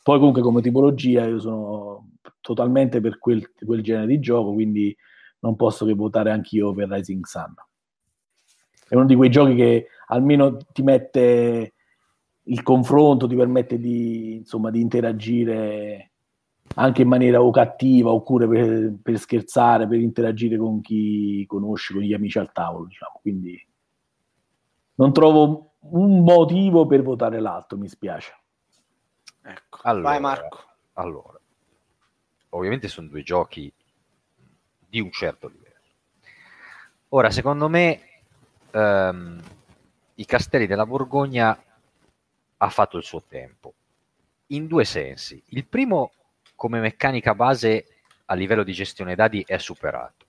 [0.02, 2.08] Poi comunque come tipologia io sono
[2.40, 4.96] totalmente per quel, quel genere di gioco, quindi
[5.40, 7.54] non posso che votare anch'io per Rising Sun.
[8.88, 11.74] È uno di quei giochi che almeno ti mette
[12.42, 16.10] il confronto, ti permette di, insomma, di interagire
[16.74, 22.02] anche in maniera o cattiva oppure per, per, scherzare, per interagire con chi conosci, con
[22.02, 23.18] gli amici al tavolo, diciamo.
[23.20, 23.68] Quindi
[24.94, 28.36] non trovo un motivo per votare l'altro, mi spiace.
[29.42, 30.64] Ecco, allora, vai Marco.
[30.94, 31.38] Allora,
[32.50, 33.72] ovviamente sono due giochi
[34.88, 35.68] di un certo livello.
[37.08, 38.00] Ora, secondo me,
[38.70, 39.42] ehm,
[40.16, 41.58] i Castelli della Borgogna
[42.58, 43.74] ha fatto il suo tempo,
[44.48, 45.42] in due sensi.
[45.48, 46.12] Il primo,
[46.54, 47.86] come meccanica base
[48.26, 50.26] a livello di gestione dadi, è superato.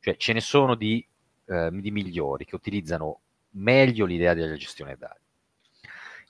[0.00, 1.06] Cioè, ce ne sono di,
[1.44, 3.20] eh, di migliori che utilizzano
[3.52, 5.18] meglio l'idea della gestione dadi.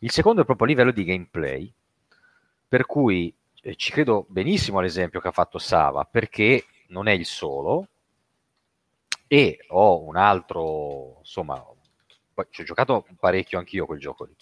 [0.01, 1.73] Il secondo è proprio a livello di gameplay,
[2.67, 7.27] per cui eh, ci credo benissimo all'esempio che ha fatto Sava, perché non è il
[7.27, 7.89] solo,
[9.27, 11.63] e ho un altro, insomma,
[12.51, 14.35] ci ho giocato parecchio anch'io quel gioco lì,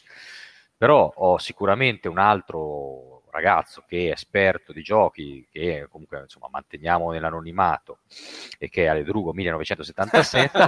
[0.77, 7.11] però ho sicuramente un altro ragazzo che è esperto di giochi, che comunque insomma manteniamo
[7.11, 7.99] nell'anonimato,
[8.59, 10.61] e che è Aledrugo 1977,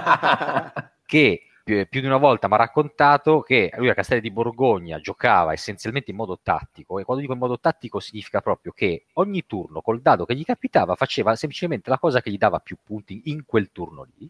[1.07, 4.99] che più, più di una volta mi ha raccontato che lui a Castelli di Borgogna
[5.01, 9.45] giocava essenzialmente in modo tattico e quando dico in modo tattico significa proprio che ogni
[9.47, 13.23] turno col dado che gli capitava faceva semplicemente la cosa che gli dava più punti
[13.27, 14.29] in quel turno lì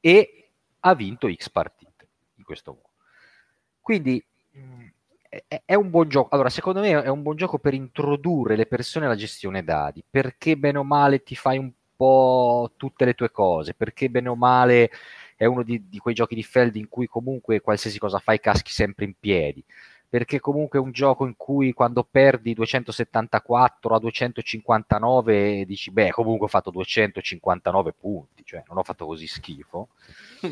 [0.00, 0.50] e
[0.80, 2.90] ha vinto X partite in questo modo.
[3.80, 4.24] Quindi
[4.56, 4.86] mm,
[5.64, 6.28] è un buon gioco.
[6.30, 10.56] Allora, secondo me è un buon gioco per introdurre le persone alla gestione dadi, perché
[10.56, 14.90] bene o male ti fai un po' tutte le tue cose, perché bene o male
[15.36, 18.72] è uno di, di quei giochi di Feld in cui comunque qualsiasi cosa fai caschi
[18.72, 19.62] sempre in piedi.
[20.08, 26.46] Perché comunque è un gioco in cui quando perdi 274 a 259 dici beh comunque
[26.46, 29.88] ho fatto 259 punti cioè non ho fatto così schifo.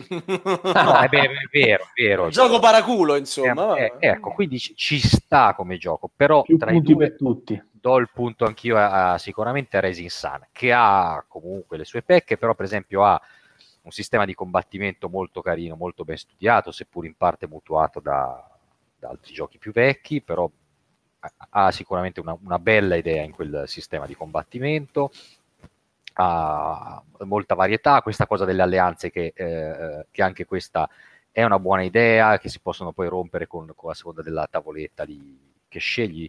[0.75, 2.29] No è, vero, è vero, è vero.
[2.29, 6.73] Gioco paraculo insomma eh, eh, ecco quindi ci, ci, sta come gioco però Più tra
[6.73, 7.63] i due per tutti.
[7.71, 12.03] do il punto anch'io a, a, sicuramente a Racing Sun che ha comunque le sue
[12.03, 13.21] pecche però per esempio ha
[13.85, 18.43] un sistema di combattimento molto carino, molto ben studiato, seppur in parte mutuato da,
[18.99, 20.51] da altri giochi più vecchi, però
[21.51, 25.11] ha sicuramente una, una, bella idea in quel sistema di combattimento,
[26.15, 30.89] ha molta varietà, questa cosa delle alleanze che, eh, che anche questa
[31.31, 35.05] è una buona idea, che si possono poi rompere con, con la seconda della tavoletta
[35.05, 36.29] di, che scegli,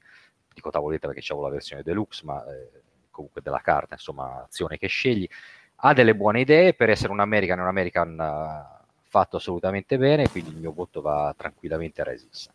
[0.54, 4.88] dico tavoletta perché c'avevo la versione deluxe, ma eh, comunque della carta, insomma, azione che
[4.88, 5.28] scegli,
[5.78, 10.52] ha delle buone idee per essere un American, un American uh, fatto assolutamente bene, quindi
[10.52, 12.52] il mio voto va tranquillamente a Resist.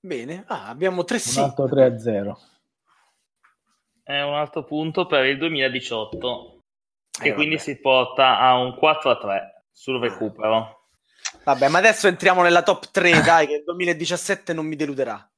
[0.00, 1.38] Bene, ah, abbiamo tre sì.
[1.38, 2.38] Un altro 3 a 0.
[4.04, 6.60] È un altro punto per il 2018,
[7.10, 10.88] che eh, quindi si porta a un 4 a 3 sul recupero.
[11.42, 15.28] Vabbè, ma adesso entriamo nella top 3, dai, che il 2017 non mi deluderà.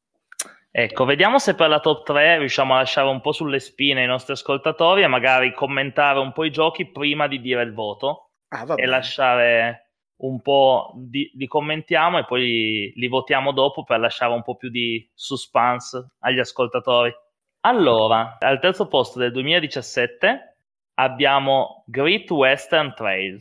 [0.71, 4.07] Ecco, vediamo se per la top 3 riusciamo a lasciare un po' sulle spine i
[4.07, 8.75] nostri ascoltatori e magari commentare un po' i giochi prima di dire il voto ah,
[8.77, 14.33] e lasciare un po' di, di, commentiamo e poi li, li votiamo dopo per lasciare
[14.33, 17.13] un po' più di suspense agli ascoltatori.
[17.61, 20.57] Allora, al terzo posto del 2017
[20.95, 23.41] abbiamo Great Western Trail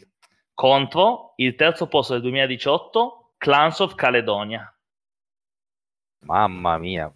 [0.53, 4.71] contro il terzo posto del 2018 Clans of Caledonia.
[6.19, 7.11] Mamma mia,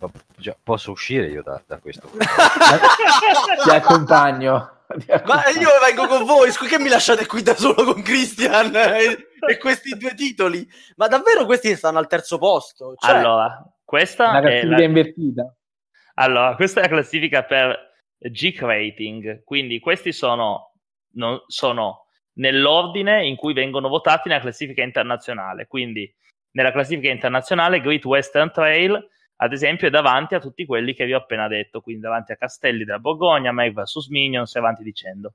[0.63, 2.09] posso uscire io da, da questo?
[3.63, 4.79] Ti accompagno.
[5.25, 9.57] Ma io vengo con voi, che mi lasciate qui da solo con Christian e, e
[9.57, 10.67] questi due titoli?
[10.97, 12.95] Ma davvero questi stanno al terzo posto?
[12.97, 13.15] Cioè...
[13.15, 14.83] Allora, questa la è la...
[14.83, 15.53] invertita.
[16.15, 20.73] Allora, questa è la classifica per Geek Rating, quindi questi sono,
[21.13, 26.13] non, sono nell'ordine in cui vengono votati nella classifica internazionale, quindi
[26.51, 31.13] nella classifica internazionale Great Western Trail, ad esempio, è davanti a tutti quelli che vi
[31.13, 35.33] ho appena detto, quindi davanti a Castelli della Borgogna, Meg vs Minions e avanti dicendo.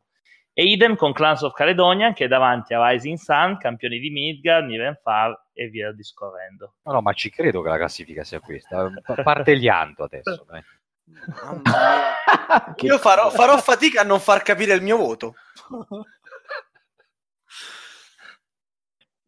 [0.52, 4.66] E idem con Clans of Caledonia, che è davanti a Rising Sun, campioni di Midgard,
[4.66, 6.76] Nivenfar e via discorrendo.
[6.84, 8.90] No, no, ma ci credo che la classifica sia questa.
[9.22, 10.46] Parte gli anto adesso.
[10.48, 10.62] Dai.
[12.86, 15.34] Io farò, farò fatica a non far capire il mio voto.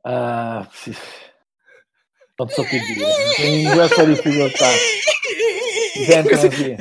[0.02, 0.96] Uh, sì
[2.44, 4.66] non so che dire, sono in questa difficoltà.
[5.96, 6.76] Mi sentono così.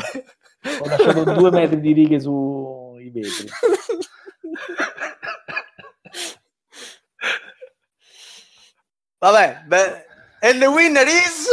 [0.80, 3.50] Ho lasciato due metri di righe sui vetri.
[9.20, 10.06] Vabbè, beh,
[10.42, 11.48] and the winner is...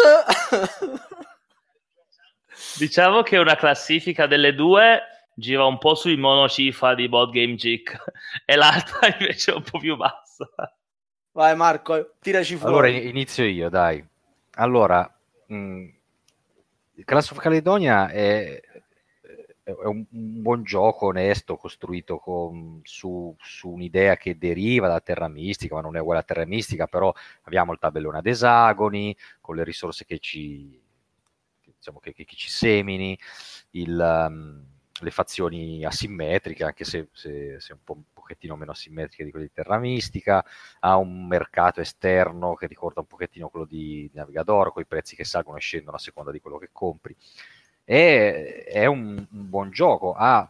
[2.78, 5.00] diciamo che una classifica delle due
[5.34, 7.96] gira un po' sui monocifra di Board Game Geek
[8.44, 10.46] e l'altra invece è un po' più bassa.
[11.34, 12.74] Vai Marco, tiraci fuori.
[12.74, 14.02] Allora inizio io, dai.
[14.52, 15.12] Allora,
[15.48, 15.86] mh,
[17.04, 18.60] Class of Caledonia è,
[19.64, 25.26] è un, un, buon gioco onesto costruito con, su, su, un'idea che deriva da Terra
[25.26, 27.12] Mistica, ma non è uguale a Terra Mistica, però
[27.42, 30.80] abbiamo il tabellone ad esagoni, con le risorse che ci,
[31.64, 33.18] diciamo, che, che, che ci semini,
[33.70, 34.64] il, um,
[35.00, 39.52] le fazioni asimmetriche, anche se, se, se un, po', pochettino meno asimmetriche di quelle di
[39.52, 40.42] Terra Mistica,
[40.80, 45.24] ha un mercato esterno che ricorda un pochettino quello di Navigador, con i prezzi che
[45.24, 47.14] salgono e scendono a seconda di quello che compri.
[47.84, 50.48] E, è un, un buon gioco, ha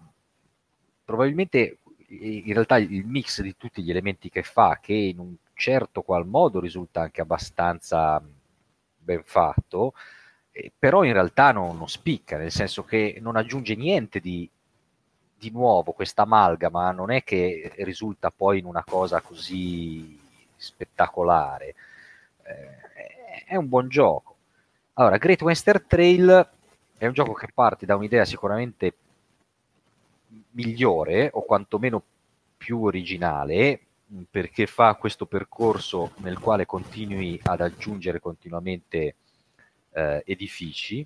[1.05, 6.03] probabilmente in realtà il mix di tutti gli elementi che fa, che in un certo
[6.03, 8.23] qual modo risulta anche abbastanza
[8.97, 9.95] ben fatto,
[10.53, 14.49] eh, però in realtà non, non, spicca, nel senso che non aggiunge niente di,
[15.45, 20.19] di nuovo questa amalgama, non è che risulta poi in una cosa così
[20.57, 21.75] spettacolare,
[22.45, 24.37] eh, è un buon gioco.
[24.95, 26.49] Allora, Great Western Trail
[26.97, 28.95] è un gioco che parte da un'idea sicuramente
[30.53, 32.03] migliore o quantomeno
[32.57, 33.81] più originale
[34.31, 39.17] perché fa questo percorso nel quale continui ad aggiungere continuamente
[39.93, 41.05] eh, edifici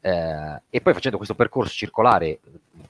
[0.00, 2.40] eh, e poi facendo questo percorso circolare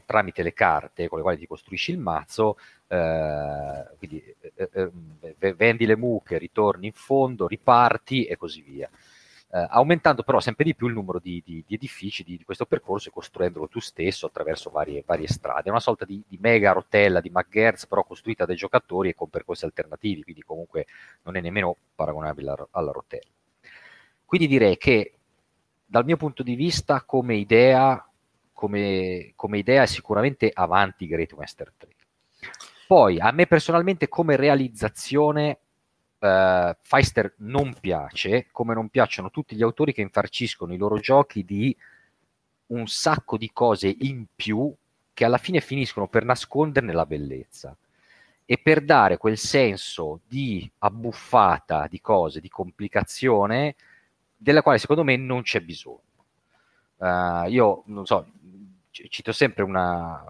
[0.05, 2.59] tramite le carte con le quali ti costruisci il mazzo,
[2.89, 4.91] eh, quindi eh,
[5.39, 8.91] eh, vendi le mucche, ritorni in fondo, riparti e così via.
[9.55, 12.67] Uh, aumentando però sempre di più il numero di, di, di edifici di, di, questo
[12.67, 15.69] percorso e costruendolo tu stesso attraverso varie, varie strade.
[15.69, 19.65] È una sorta di, mega rotella di McGertz, però costruita dai giocatori e con percorsi
[19.65, 20.87] alternativi, quindi comunque
[21.23, 23.31] non è nemmeno paragonabile alla, alla rotella.
[24.25, 25.13] Quindi direi che
[25.95, 28.05] dal mio punto di vista come idea,
[28.53, 31.95] come, come idea è sicuramente avanti Great Western Trail.
[32.89, 35.59] Poi a me personalmente come realizzazione
[36.19, 41.45] uh, Feister non piace, come non piacciono tutti gli autori che infarciscono i loro giochi
[41.45, 41.77] di
[42.67, 44.75] un sacco di cose in più
[45.13, 47.77] che alla fine finiscono per nasconderne la bellezza
[48.45, 53.77] e per dare quel senso di abbuffata di cose, di complicazione
[54.37, 56.01] della quale secondo me non c'è bisogno.
[56.97, 58.27] Uh, io non so,
[58.91, 60.25] cito sempre una,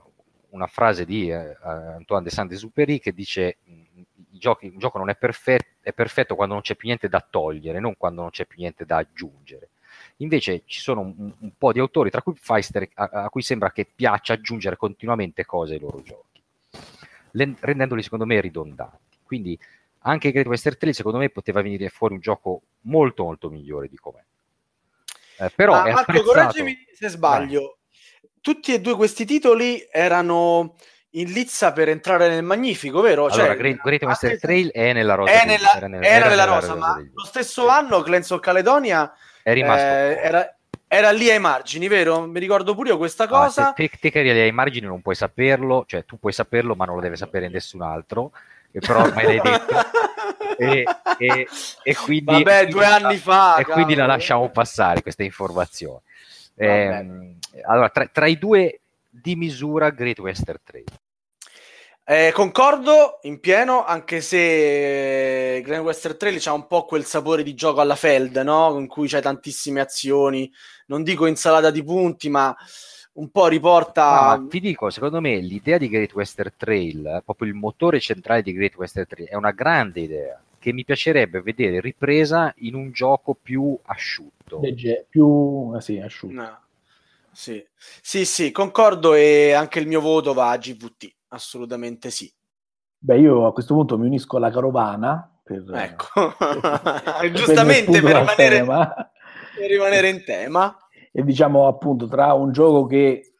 [0.50, 3.58] una frase di uh, Antoine de Saint-Exupéry che dice
[4.30, 7.80] giochi, un gioco non è perfetto, è perfetto quando non c'è più niente da togliere,
[7.80, 9.70] non quando non c'è più niente da aggiungere.
[10.18, 13.72] Invece ci sono un, un po' di autori, tra cui Feister, a, a, cui sembra
[13.72, 16.42] che piaccia aggiungere continuamente cose ai loro giochi,
[17.60, 19.18] rendendoli secondo me ridondanti.
[19.22, 19.58] Quindi
[20.06, 23.96] anche Great Western Trail secondo me poteva venire fuori un gioco molto molto migliore di
[23.96, 24.22] com'è.
[25.38, 27.60] Eh, però Ma Marco, correggimi se sbaglio.
[27.60, 28.28] Vai.
[28.40, 30.76] Tutti e due questi titoli erano
[31.12, 33.26] in lizza per entrare nel magnifico, vero?
[33.26, 35.32] Allora, cioè, Great, Great Western Trail è nella rosa.
[35.32, 39.52] È nella, era nella, era nella rosa, ma lo stesso anno Clans of Caledonia è
[39.54, 39.86] rimasto.
[39.86, 42.26] Eh, era, era, lì ai margini, vero?
[42.26, 43.68] Mi ricordo pure io questa cosa.
[43.68, 46.32] Ah, se te, te che eri lì ai margini non puoi saperlo, cioè tu puoi
[46.32, 48.32] saperlo, ma non lo deve sapere nessun altro.
[48.76, 49.74] E però ormai l'hai detto.
[50.58, 50.84] e,
[51.18, 51.48] e,
[51.80, 53.54] e, quindi, Vabbè, due anni fa.
[53.58, 56.00] E quindi la lasciamo passare questa informazione.
[56.56, 60.86] Eh, allora, tra, tra, i due di misura Great Western Trail.
[62.06, 67.54] Eh, concordo in pieno, anche se Grand Western Trail ha un po' quel sapore di
[67.54, 68.76] gioco alla Feld, no?
[68.76, 70.52] In cui c'hai tantissime azioni,
[70.86, 72.54] non dico insalata di punti, ma
[73.14, 74.36] un po' riporta.
[74.36, 78.52] No, ti dico, secondo me l'idea di Great Western Trail, proprio il motore centrale di
[78.52, 83.36] Great Western Trail, è una grande idea che mi piacerebbe vedere ripresa in un gioco
[83.40, 84.60] più asciutto.
[84.60, 86.32] Legge, più eh sì, asciutto.
[86.32, 86.58] No.
[87.30, 87.64] Sì.
[87.76, 92.32] sì, sì, concordo e anche il mio voto va a GVT assolutamente sì.
[92.96, 95.28] Beh, io a questo punto mi unisco alla carovana.
[95.42, 100.74] Per, ecco, per giustamente per rimanere, per rimanere in tema.
[101.16, 103.34] E diciamo appunto tra un gioco che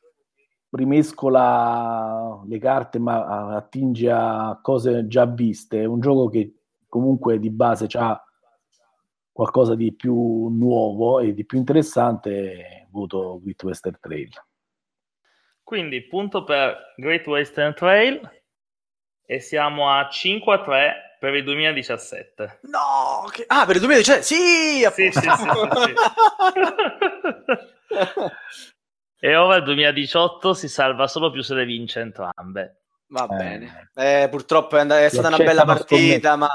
[0.71, 6.55] rimescola le carte ma attinge a cose già viste, un gioco che
[6.89, 8.25] comunque di base ha
[9.33, 14.31] qualcosa di più nuovo e di più interessante, voto Great Western Trail.
[15.65, 18.21] Quindi punto per Great Western Trail
[19.27, 22.59] e siamo a 5 a 3 per il 2017.
[22.65, 23.27] No!
[23.31, 23.45] Che...
[23.47, 24.23] Ah, per il 2017?
[24.23, 24.87] Sì!
[24.93, 25.47] Sì, sì, sì, sì,
[29.27, 32.83] e ora il 2018 si salva solo più se le vince entrambe.
[33.07, 33.37] Va eh.
[33.37, 33.91] bene.
[33.95, 36.51] Eh, purtroppo è, and- è stata una bella partita, ma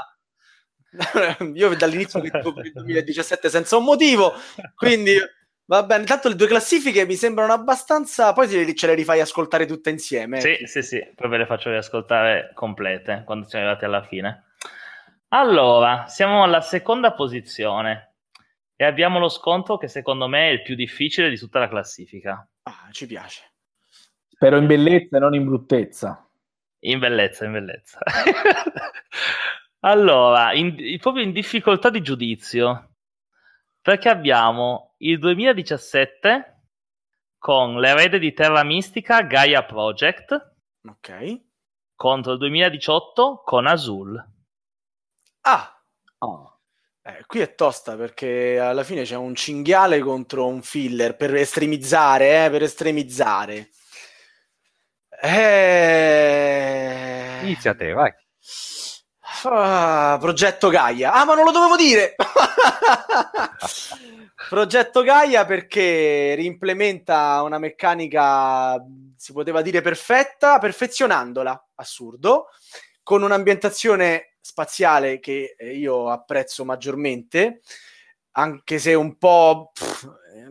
[1.52, 4.34] io dall'inizio ho detto il 2017 senza un motivo,
[4.76, 5.18] quindi
[5.70, 8.32] Va bene, tanto le due classifiche mi sembrano abbastanza.
[8.32, 10.40] Poi ce le rifai ascoltare tutte insieme.
[10.40, 14.49] Sì, sì, sì, poi ve le faccio riascoltare complete quando siamo arrivati alla fine.
[15.32, 18.14] Allora, siamo alla seconda posizione
[18.74, 22.44] e abbiamo lo scontro che secondo me è il più difficile di tutta la classifica.
[22.62, 23.52] Ah, ci piace.
[24.26, 26.28] Spero in bellezza e non in bruttezza.
[26.80, 28.00] In bellezza, in bellezza.
[29.80, 32.94] allora, in, proprio in difficoltà di giudizio,
[33.80, 36.62] perché abbiamo il 2017
[37.38, 40.54] con l'erede di Terra Mistica Gaia Project.
[40.88, 41.40] Ok.
[41.94, 44.38] Contro il 2018 con Azul.
[45.42, 45.82] Ah.
[46.18, 46.58] Oh.
[47.02, 52.44] Eh, qui è tosta perché alla fine c'è un cinghiale contro un filler per estremizzare,
[52.44, 53.70] eh, per estremizzare.
[55.22, 56.60] Eh...
[57.42, 58.12] Inizia te, vai.
[59.44, 61.12] Ah, progetto Gaia.
[61.12, 62.14] Ah, ma non lo dovevo dire!
[64.48, 68.76] progetto Gaia perché reimplementa una meccanica,
[69.16, 72.48] si poteva dire perfetta, perfezionandola, assurdo,
[73.02, 77.60] con un'ambientazione spaziale che io apprezzo maggiormente,
[78.32, 80.08] anche se un po' pff,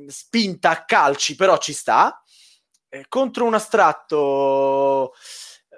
[0.07, 2.21] spinta a calci, però ci sta,
[2.89, 5.13] eh, contro un astratto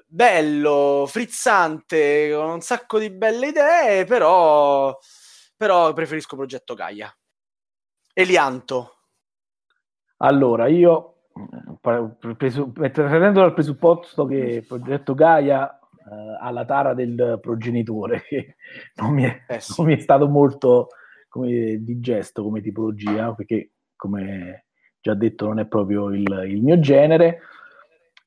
[0.06, 4.98] bello, frizzante, con un sacco di belle idee, però,
[5.56, 7.16] però preferisco Progetto Gaia.
[8.14, 8.98] Elianto.
[10.18, 11.28] Allora, io
[11.80, 18.56] partendo dal presupposto che Progetto Gaia eh, ha la tara del progenitore, che
[18.96, 19.74] non mi è, eh sì.
[19.78, 20.90] non mi è stato molto
[21.28, 24.66] come, digesto come tipologia, perché come
[25.00, 27.40] già detto non è proprio il, il mio genere,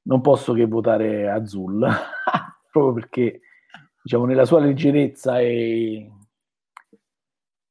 [0.03, 1.87] non posso che votare Azul,
[2.71, 3.41] proprio perché
[4.03, 6.07] diciamo nella sua leggerezza è,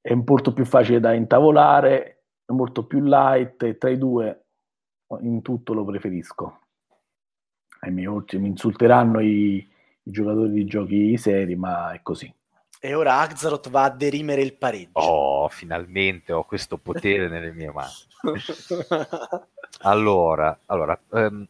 [0.01, 4.45] è molto più facile da intavolare, è molto più light e tra i due
[5.21, 6.59] in tutto lo preferisco.
[7.89, 9.67] mi insulteranno i
[10.03, 12.31] giocatori di giochi seri, ma è così.
[12.79, 14.99] E ora Axaroth va a derimere il pareggio.
[14.99, 17.91] Oh, finalmente ho questo potere nelle mie mani.
[19.83, 21.47] allora, allora um,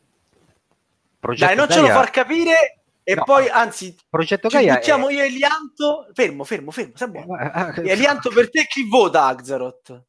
[1.20, 1.68] Dai, non Gaia...
[1.68, 5.14] ce lo far capire e no, poi, anzi, progetto Gaia buttiamo è...
[5.14, 6.08] io e Elianto.
[6.14, 7.38] Fermo, fermo, fermo.
[7.38, 10.04] Eh, eh, Elianto, per te chi vota Axaroth?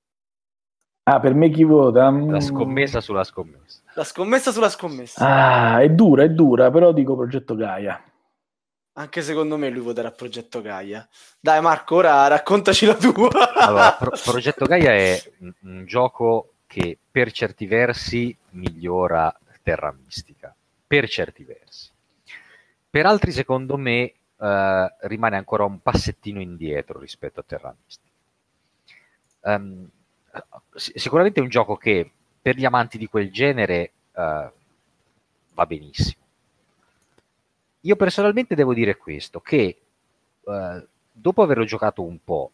[1.05, 2.09] Ah, per me chi vota?
[2.11, 3.81] La scommessa sulla scommessa.
[3.95, 5.25] La scommessa sulla scommessa.
[5.27, 8.03] Ah, è dura, è dura, però dico progetto Gaia.
[8.97, 11.07] Anche secondo me lui voterà Progetto Gaia.
[11.41, 13.53] Dai Marco, ora raccontaci la tua.
[13.55, 15.21] allora, Pro- Progetto Gaia è
[15.63, 20.55] un, gioco che per certi versi migliora Terra Mistica,
[20.87, 21.91] per certi versi.
[22.89, 28.13] Per altri, secondo me, eh, rimane ancora un passettino indietro rispetto a Terra Mistica.
[29.41, 29.91] Um,
[30.73, 34.51] sicuramente è un gioco che per gli amanti di quel genere uh,
[35.53, 36.24] va benissimo
[37.85, 39.77] io personalmente devo dire questo, che
[40.43, 42.51] eh, dopo averlo giocato un po',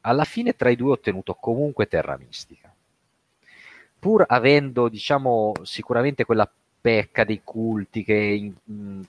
[0.00, 2.72] alla fine tra i due ho ottenuto comunque Terra Mistica.
[3.98, 6.50] Pur avendo, diciamo, sicuramente quella
[6.80, 9.04] pecca dei culti che in, in,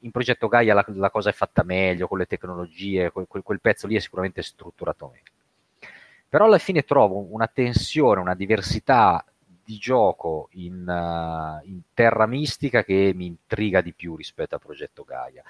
[0.00, 3.86] in progetto Gaia la, la, cosa è fatta meglio, con le tecnologie, quel, quel pezzo
[3.86, 5.90] lì è sicuramente strutturato meglio.
[6.28, 9.24] Però alla fine trovo una tensione, una diversità
[9.70, 15.04] di gioco in, uh, in, Terra Mistica che mi intriga di più rispetto a Progetto
[15.04, 15.44] Gaia.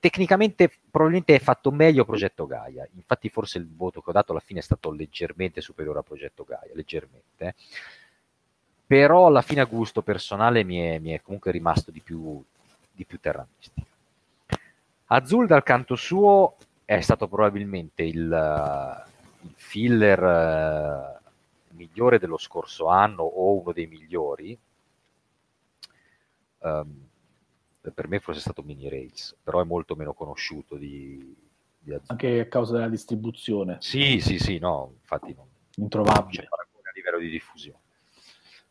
[0.00, 4.40] Tecnicamente probabilmente è fatto meglio Progetto Gaia, infatti forse il voto che ho dato alla
[4.40, 7.54] fine è stato leggermente superiore a Progetto Gaia, leggermente.
[8.84, 12.42] Però alla fine a gusto personale mi è, mi è comunque rimasto di più,
[12.90, 13.86] di più Terra Mistica.
[15.06, 19.04] Azul dal canto suo è stato probabilmente il,
[19.42, 21.25] il filler uh,
[21.76, 24.58] migliore dello scorso anno o uno dei migliori,
[26.58, 27.08] um,
[27.94, 31.34] per me fosse stato Mini Rails, però è molto meno conosciuto di,
[31.78, 33.76] di Anche a causa della distribuzione.
[33.80, 35.46] Sì, sì, sì, no, infatti non,
[35.76, 37.80] introvabile a livello di diffusione.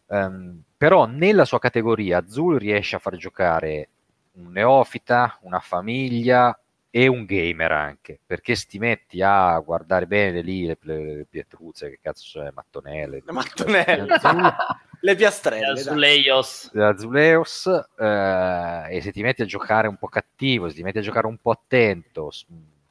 [0.08, 3.90] Um, però nella sua categoria Azul riesce a far giocare
[4.34, 6.58] un neofita, una famiglia,
[6.98, 11.90] e un gamer anche, perché ti metti a guardare bene lì le, le, le pietruzze,
[11.90, 14.08] che cazzo sono le mattonelle, le, mattonelle.
[15.02, 17.66] le piastrelle, le azuleios, le azuleios
[18.00, 21.28] eh, e se ti metti a giocare un po' cattivo, se ti metti a giocare
[21.28, 22.32] un po' attento,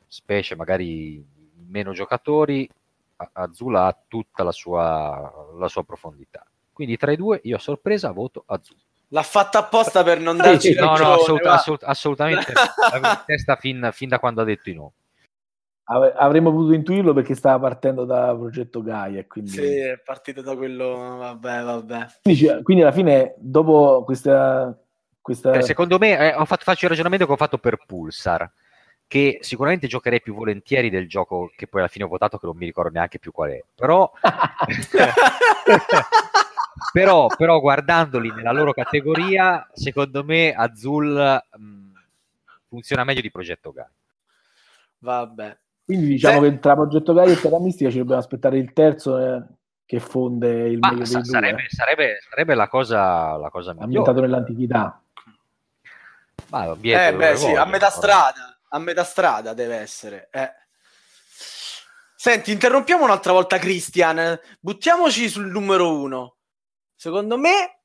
[0.07, 1.25] specie magari
[1.69, 2.69] meno giocatori,
[3.33, 6.45] Azul ha tutta la sua, la sua profondità.
[6.75, 8.77] Quindi tra i due io a sorpresa voto Azul.
[9.09, 12.53] L'ha fatta apposta per non darci sì, No, no, assolut- assolut- assolutamente.
[13.27, 14.93] Testa fin, fin, da quando ha detto i nomi.
[15.87, 19.25] Ave- avremmo potuto intuirlo perché stava partendo da progetto Gaia.
[19.27, 19.51] Quindi...
[19.51, 21.17] Sì, è partito da quello.
[21.19, 22.07] Vabbè, vabbè.
[22.23, 24.77] Quindi, quindi alla fine, dopo questa.
[25.21, 25.53] questa...
[25.53, 28.51] Eh, secondo me, eh, ho fatto, faccio il ragionamento che ho fatto per Pulsar,
[29.07, 32.57] che sicuramente giocherei più volentieri del gioco che poi alla fine ho votato, che non
[32.57, 33.63] mi ricordo neanche più qual è.
[33.75, 34.11] Però,
[36.93, 41.93] però, però guardandoli nella loro categoria, secondo me Azul mh,
[42.69, 43.91] funziona meglio di Progetto Gaia.
[44.99, 45.59] Vabbè.
[45.85, 46.51] Quindi diciamo Se...
[46.51, 49.43] che tra Progetto Gaia e Terra Mistica ci dobbiamo aspettare il terzo eh,
[49.85, 51.67] che fonde il Ma meglio sa- dei sarebbe, due.
[51.69, 53.85] Sarebbe, sarebbe, la cosa, la cosa migliore.
[53.85, 54.99] Ambientato nell'antichità.
[56.49, 60.29] Ma, eh beh sì, a metà strada, a metà strada deve essere.
[60.31, 60.53] Eh.
[62.15, 66.37] Senti, interrompiamo un'altra volta Christian, buttiamoci sul numero uno.
[67.05, 67.81] Secondo me,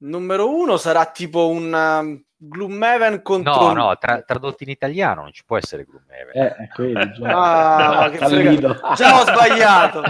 [0.00, 3.68] numero uno sarà tipo un um, Gloomhaven contro...
[3.68, 6.34] No, no, tra- tradotto in italiano non ci può essere Gloomhaven.
[6.34, 8.00] Eh, quelli, già.
[8.00, 10.02] Ah, che frega- già ho sbagliato.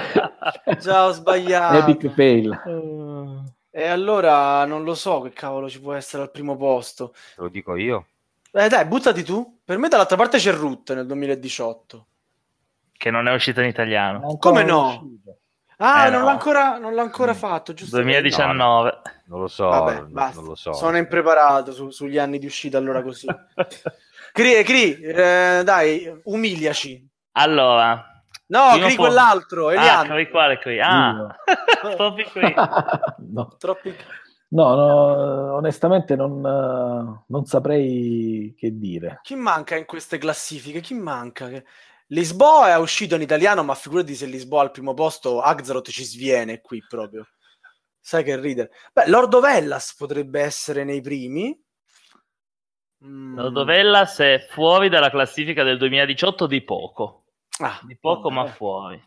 [0.80, 1.88] Già ho sbagliato.
[1.88, 3.44] Epic fail.
[3.70, 7.12] E allora non lo so che cavolo ci può essere al primo posto.
[7.36, 8.06] Te lo dico io.
[8.50, 9.60] Eh dai, buttati tu.
[9.64, 12.06] Per me dall'altra parte c'è Root nel 2018.
[12.90, 14.36] Che non è uscito in italiano.
[14.36, 15.18] Come no?
[15.84, 16.26] Ah, Eh, non, no.
[16.26, 17.96] l'ha ancora, non l'ha ancora fatto, giusto?
[17.96, 19.00] 2019.
[19.26, 20.40] Non lo so, Vabbè, non, basta.
[20.40, 20.72] non lo so.
[20.74, 23.26] Sono impreparato su- sugli anni di uscita allora così.
[24.32, 27.08] Cri, Cri eh, dai, umiliaci.
[27.32, 28.06] Allora,
[28.46, 30.08] No, Cri po- quell'altro, ah, Elian.
[30.10, 30.78] qui quale qui?
[30.80, 31.34] Ah,
[31.96, 32.54] proprio qui.
[33.32, 33.56] no.
[33.58, 33.96] Troppi...
[34.48, 39.20] No, no, onestamente non, eh, non saprei che dire.
[39.22, 40.80] Chi manca in queste classifiche?
[40.80, 41.48] Chi manca?
[42.12, 46.60] Lisboa è uscito in italiano, ma figurati se Lisboa al primo posto, Axaroth ci sviene
[46.60, 47.26] qui proprio.
[47.98, 48.70] Sai che ridere.
[48.92, 51.58] Beh, Lord of Hellas potrebbe essere nei primi.
[53.04, 53.38] Mm.
[53.38, 57.24] Rodovellas è fuori dalla classifica del 2018 di poco.
[57.58, 58.34] Ah, Di poco, vabbè.
[58.34, 59.02] ma fuori.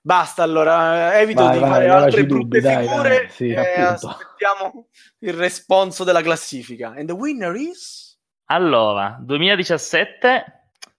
[0.00, 3.48] Basta allora, eh, evito Vai, di vai, fare altre brutte dubbi, dai, figure dai, sì,
[3.50, 4.08] e appunto.
[4.08, 4.88] aspettiamo
[5.18, 6.94] il responso della classifica.
[6.96, 8.18] And the winner is...
[8.46, 10.57] Allora, 2017,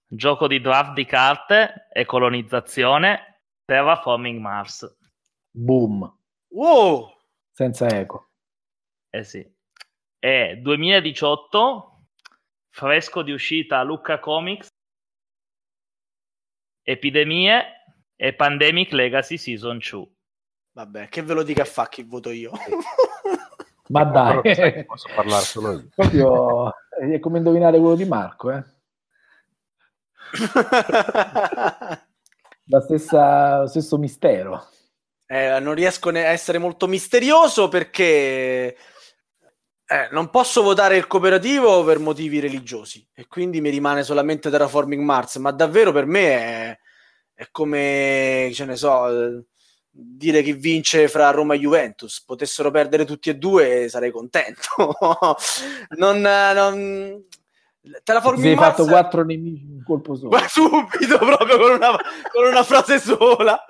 [0.10, 4.98] gioco di draft di carte e colonizzazione, Terraforming Mars.
[5.52, 6.18] Boom,
[6.50, 7.14] Wow!
[7.52, 8.32] senza eco.
[9.10, 9.46] Eh sì.
[10.18, 12.06] E 2018,
[12.70, 14.68] fresco di uscita Lucca Comics,
[16.82, 17.64] Epidemie
[18.16, 20.08] e Pandemic Legacy Season 2.
[20.72, 22.52] Vabbè, che ve lo dica a fa chi voto io.
[23.90, 25.90] Ma dai, posso parlare solo io.
[25.94, 28.64] proprio è come indovinare quello di Marco, eh?
[32.72, 34.68] La stessa, lo stesso mistero.
[35.26, 38.76] Eh, non riesco a essere molto misterioso perché
[39.86, 45.04] eh, non posso votare il cooperativo per motivi religiosi e quindi mi rimane solamente Terraforming
[45.04, 46.80] Mars, ma davvero per me è,
[47.34, 49.44] è come, ce ne so,
[49.90, 52.24] dire chi vince fra Roma e Juventus.
[52.24, 54.60] Potessero perdere tutti e due sarei contento.
[55.98, 57.24] non, non...
[58.04, 60.30] Terraforming Mars fatto quattro nemici colpo solo.
[60.30, 61.98] ma subito proprio con una,
[62.32, 63.64] con una frase sola.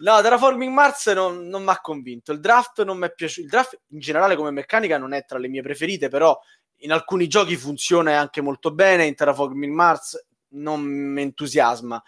[0.00, 2.30] No, Terraforming Mars non, non mi ha convinto.
[2.30, 3.40] Il draft non mi è piaciuto.
[3.40, 6.38] Il draft in generale come meccanica non è tra le mie preferite, però
[6.82, 9.06] in alcuni giochi funziona anche molto bene.
[9.06, 12.00] In Terraforming Mars non mi entusiasma.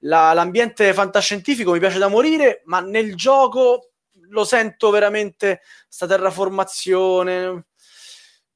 [0.00, 3.92] La- l'ambiente fantascientifico mi piace da morire, ma nel gioco
[4.28, 7.64] lo sento veramente sta terraformazione.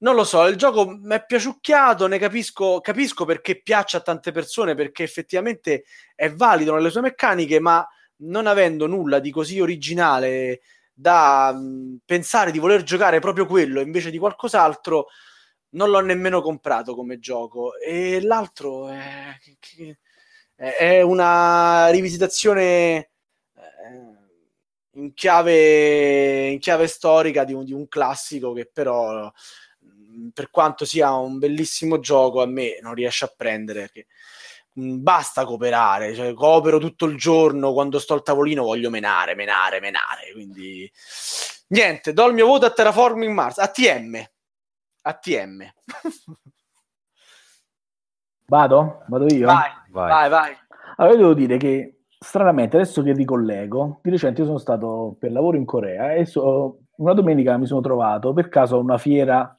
[0.05, 4.33] Non lo so, il gioco mi è piaciucchiato, ne capisco, capisco perché piace a tante
[4.33, 5.85] persone, perché effettivamente
[6.15, 7.87] è valido nelle sue meccaniche, ma
[8.17, 10.61] non avendo nulla di così originale
[10.93, 15.07] da mh, pensare di voler giocare proprio quello invece di qualcos'altro,
[15.71, 17.75] non l'ho nemmeno comprato come gioco.
[17.79, 19.39] E l'altro è,
[20.57, 23.11] è- una rivisitazione eh,
[24.97, 29.31] in chiave, in chiave storica di un, di un classico che però
[30.33, 34.07] per quanto sia un bellissimo gioco a me non riesce a prendere perché
[34.75, 39.81] mh, basta cooperare cioè, coopero tutto il giorno quando sto al tavolino voglio menare, menare,
[39.81, 40.91] menare quindi
[41.69, 44.25] niente, do il mio voto a Terraforming Mars ATM
[45.03, 45.73] ATM
[48.47, 49.05] Vado?
[49.09, 49.47] Vado io?
[49.47, 50.11] vai, Vai.
[50.11, 50.57] vai, vai
[50.97, 55.33] Allora, io devo dire che stranamente, adesso che ricollego, di recente io sono stato per
[55.33, 59.55] lavoro in Corea e so- una domenica mi sono trovato per caso a una fiera,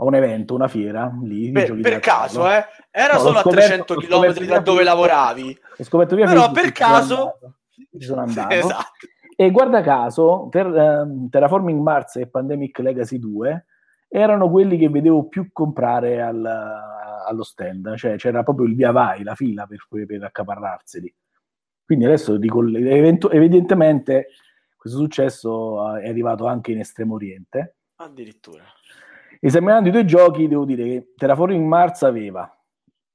[0.00, 1.50] a un evento, una fiera lì.
[1.52, 5.58] per, per caso eh era No, solo a scoperto- 300 l'ho km da dove lavoravi
[5.78, 7.38] Ho scoperto via Però per caso-.
[7.74, 8.52] Ci sono andato.
[8.54, 13.64] esatto E guarda caso, ter- ehm, Terraforming Mars e Pandemic Legacy 2
[14.08, 19.22] erano quelli che vedevo più comprare al, allo stand, cioè c'era proprio il via vai,
[19.22, 21.14] la fila per, per accaparrarseli.
[21.84, 24.28] Quindi adesso dico, evidentemente
[24.76, 27.76] questo successo è arrivato anche in Estremo Oriente.
[27.96, 28.64] Addirittura.
[29.42, 32.54] Esaminando i due giochi, devo dire che Terraforming Mars aveva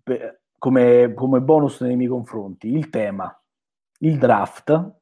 [0.01, 3.31] per, come, come bonus nei miei confronti il tema,
[3.99, 4.93] il draft,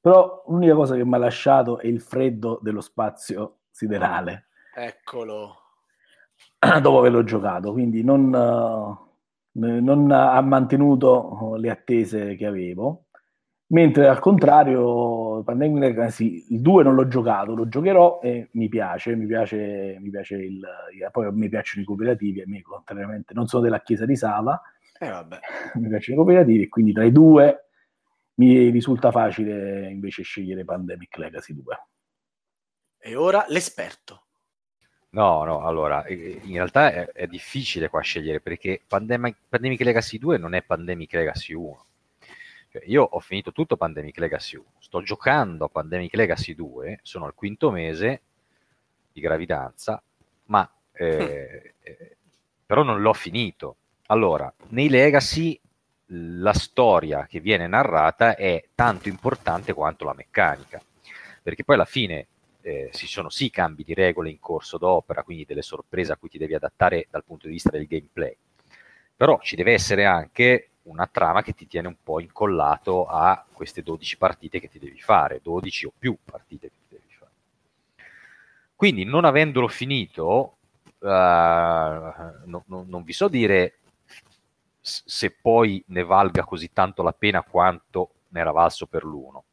[0.00, 4.48] però l'unica cosa che mi ha lasciato è il freddo dello spazio siderale.
[4.74, 5.54] Eccolo.
[6.80, 13.05] Dopo averlo giocato, quindi non, non ha mantenuto le attese che avevo.
[13.68, 19.16] Mentre al contrario, Pandemic Legacy il 2 non l'ho giocato, lo giocherò e mi piace,
[19.16, 20.64] mi piace, mi piace il,
[21.10, 24.60] poi mi piacciono i cooperativi, a me contrariamente non sono della chiesa di Sava,
[25.00, 25.38] eh, vabbè.
[25.80, 27.70] mi piacciono i cooperativi e quindi tra i due
[28.34, 31.86] mi risulta facile invece scegliere Pandemic Legacy 2.
[32.98, 34.26] E ora l'esperto.
[35.10, 40.38] No, no, allora, in realtà è, è difficile qua scegliere perché Pandemic, Pandemic Legacy 2
[40.38, 41.85] non è Pandemic Legacy 1 cioè,
[42.84, 47.34] io ho finito tutto Pandemic Legacy 1, sto giocando a Pandemic Legacy 2, sono al
[47.34, 48.22] quinto mese
[49.12, 50.02] di gravidanza,
[50.46, 52.16] ma eh, eh,
[52.64, 53.76] però non l'ho finito.
[54.06, 55.58] Allora, nei Legacy
[56.10, 60.80] la storia che viene narrata è tanto importante quanto la meccanica,
[61.42, 62.28] perché poi alla fine
[62.60, 66.28] eh, ci sono sì cambi di regole in corso d'opera, quindi delle sorprese a cui
[66.28, 68.36] ti devi adattare dal punto di vista del gameplay,
[69.16, 73.82] però ci deve essere anche una trama che ti tiene un po' incollato a queste
[73.82, 77.30] 12 partite che ti devi fare, 12 o più partite che ti devi fare.
[78.74, 80.56] Quindi non avendolo finito,
[80.98, 83.78] uh, no, no, non vi so dire
[84.80, 89.45] se poi ne valga così tanto la pena quanto ne era valso per l'uno.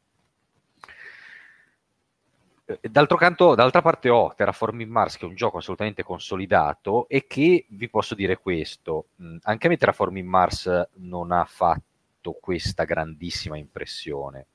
[2.66, 7.28] Eh, d'altro canto, d'altra parte ho Terraforming Mars, che è un gioco assolutamente consolidato e
[7.28, 9.07] che vi posso dire questo,
[9.41, 14.45] anche a me Terraforming Mars non ha fatto questa grandissima impressione.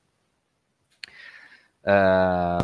[1.81, 2.61] Uh,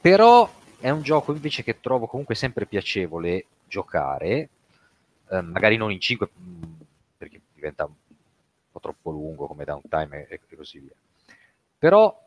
[0.00, 4.48] però è un gioco invece che trovo comunque sempre piacevole giocare,
[5.28, 6.62] uh, magari non in 5 mm,
[7.18, 7.92] perché diventa un
[8.72, 10.94] po' troppo lungo come downtime e, e così via.
[11.78, 12.26] Però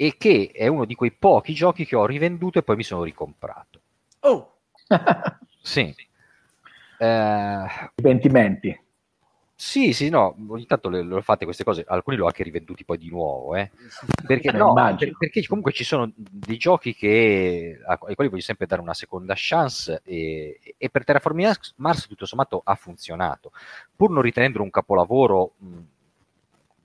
[0.00, 3.02] e che è uno di quei pochi giochi che ho rivenduto e poi mi sono
[3.02, 3.80] ricomprato.
[4.20, 4.58] Oh!
[5.60, 5.92] sì.
[6.98, 8.80] Eh, Pentimenti.
[9.56, 12.96] Sì, sì, no, ogni tanto le, le fate queste cose, alcuni l'ho anche rivenduti poi
[12.96, 13.72] di nuovo, eh.
[14.24, 18.80] Perché, no, per, perché comunque ci sono dei giochi che, ai quali voglio sempre dare
[18.80, 23.50] una seconda chance e, e per Terraforming Mars tutto sommato ha funzionato,
[23.96, 25.78] pur non ritenendolo un capolavoro mh,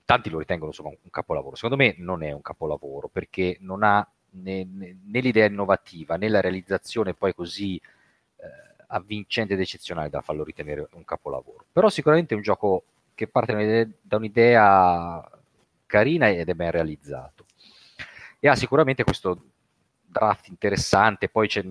[0.04, 1.56] tanti lo ritengono insomma, un capolavoro.
[1.56, 6.40] Secondo me non è un capolavoro perché non ha né, né, l'idea innovativa né la
[6.40, 11.66] realizzazione poi così eh, avvincente ed eccezionale da farlo ritenere un capolavoro.
[11.72, 12.84] Però sicuramente è un gioco
[13.14, 15.30] che parte da un'idea
[15.86, 17.46] carina ed è ben realizzato.
[18.40, 19.50] E ha sicuramente questo
[20.04, 21.64] draft interessante, poi c'è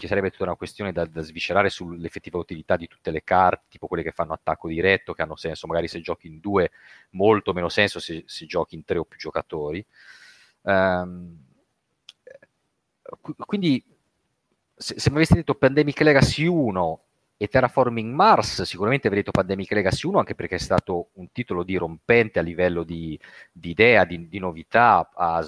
[0.00, 3.86] ci sarebbe tutta una questione da, da, sviscerare sull'effettiva utilità di tutte le carte, tipo
[3.86, 6.70] quelle che fanno attacco diretto, che hanno senso magari se giochi in due,
[7.10, 9.84] molto meno senso se, se giochi in tre o più giocatori.
[10.62, 11.36] Um,
[13.46, 13.84] quindi,
[14.74, 17.02] se, se mi aveste detto Pandemic Legacy 1
[17.36, 21.62] e Terraforming Mars, sicuramente avrei detto Pandemic Legacy 1 anche perché è stato un titolo
[21.62, 23.18] dirompente a livello di,
[23.52, 25.46] di idea, di, di novità, ha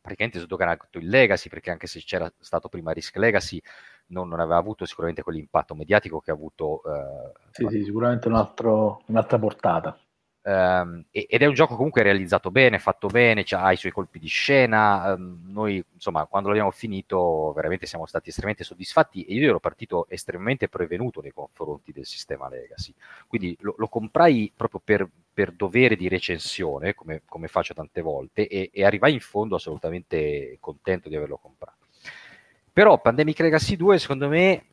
[0.00, 3.60] praticamente sdoganato il legacy, perché anche se c'era stato prima Risk Legacy,
[4.08, 6.82] non, non aveva avuto sicuramente quell'impatto mediatico che ha avuto.
[6.84, 9.98] Eh, sì, sì, sicuramente un altro, un'altra portata.
[10.48, 14.28] Um, ed è un gioco comunque realizzato bene, fatto bene, ha i suoi colpi di
[14.28, 15.12] scena.
[15.12, 20.06] Um, noi, insomma, quando l'abbiamo finito, veramente siamo stati estremamente soddisfatti e io ero partito
[20.08, 22.94] estremamente prevenuto nei confronti del sistema Legacy.
[23.26, 28.46] Quindi lo, lo comprai proprio per, per, dovere di recensione, come, come faccio tante volte,
[28.46, 31.86] e, e, arrivai in fondo assolutamente contento di averlo comprato.
[32.72, 34.64] Però Pandemic Legacy 2, secondo me,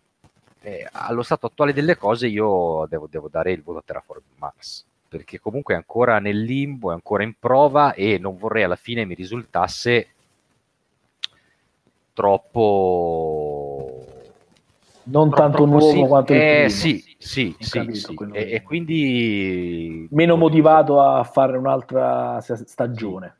[0.61, 4.85] eh, allo stato attuale delle cose, io devo, devo dare il voto a Terraform Mars
[5.13, 9.05] perché comunque è ancora nel limbo, è ancora in prova e non vorrei alla fine
[9.05, 10.07] mi risultasse
[12.13, 14.03] troppo
[15.03, 18.15] non troppo tanto nuovo sì, quanto eh, il sì, sì, sì, capito, sì.
[18.31, 23.37] E, e, quindi meno motivato a fare un'altra stagione.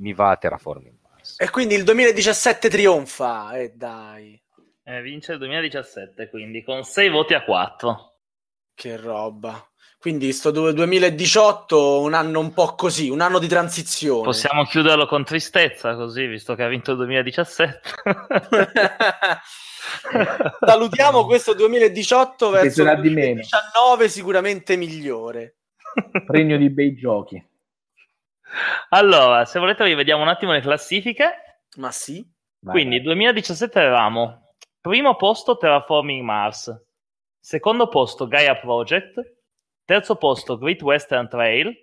[0.00, 3.52] Mi va a Terraforming Mars e quindi il 2017 trionfa.
[3.52, 4.38] E eh, dai.
[4.82, 8.12] Eh, vince il 2017 quindi con 6 voti a 4
[8.74, 9.68] che roba
[10.00, 14.22] Quindi sto 2018 un anno un po' così, un anno di transizione.
[14.22, 17.80] Possiamo chiuderlo con tristezza così, visto che ha vinto il 2017.
[20.64, 23.40] Salutiamo questo 2018 verso il di meno.
[23.40, 25.56] 2019 sicuramente migliore.
[26.28, 27.44] Regno di bei giochi.
[28.90, 31.64] Allora, se volete rivediamo un attimo le classifiche.
[31.76, 32.24] Ma sì.
[32.64, 36.72] Quindi 2017 avevamo primo posto Terraforming Mars,
[37.38, 39.37] secondo posto Gaia Project,
[39.88, 41.74] terzo posto Great Western Trail,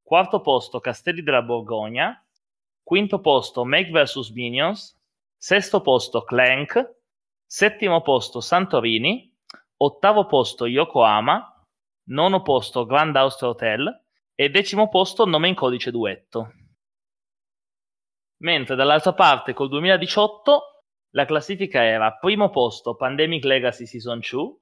[0.00, 2.24] quarto posto Castelli della Borgogna,
[2.84, 4.96] quinto posto Make vs Minions,
[5.36, 6.98] sesto posto Clank,
[7.44, 9.36] settimo posto Santorini,
[9.78, 11.64] ottavo posto Yokohama,
[12.10, 14.04] nono posto Grand Austria Hotel.
[14.36, 16.52] E decimo posto Nome in codice duetto.
[18.42, 20.84] Mentre dall'altra parte col 2018
[21.14, 24.56] la classifica era primo posto Pandemic Legacy Season 2,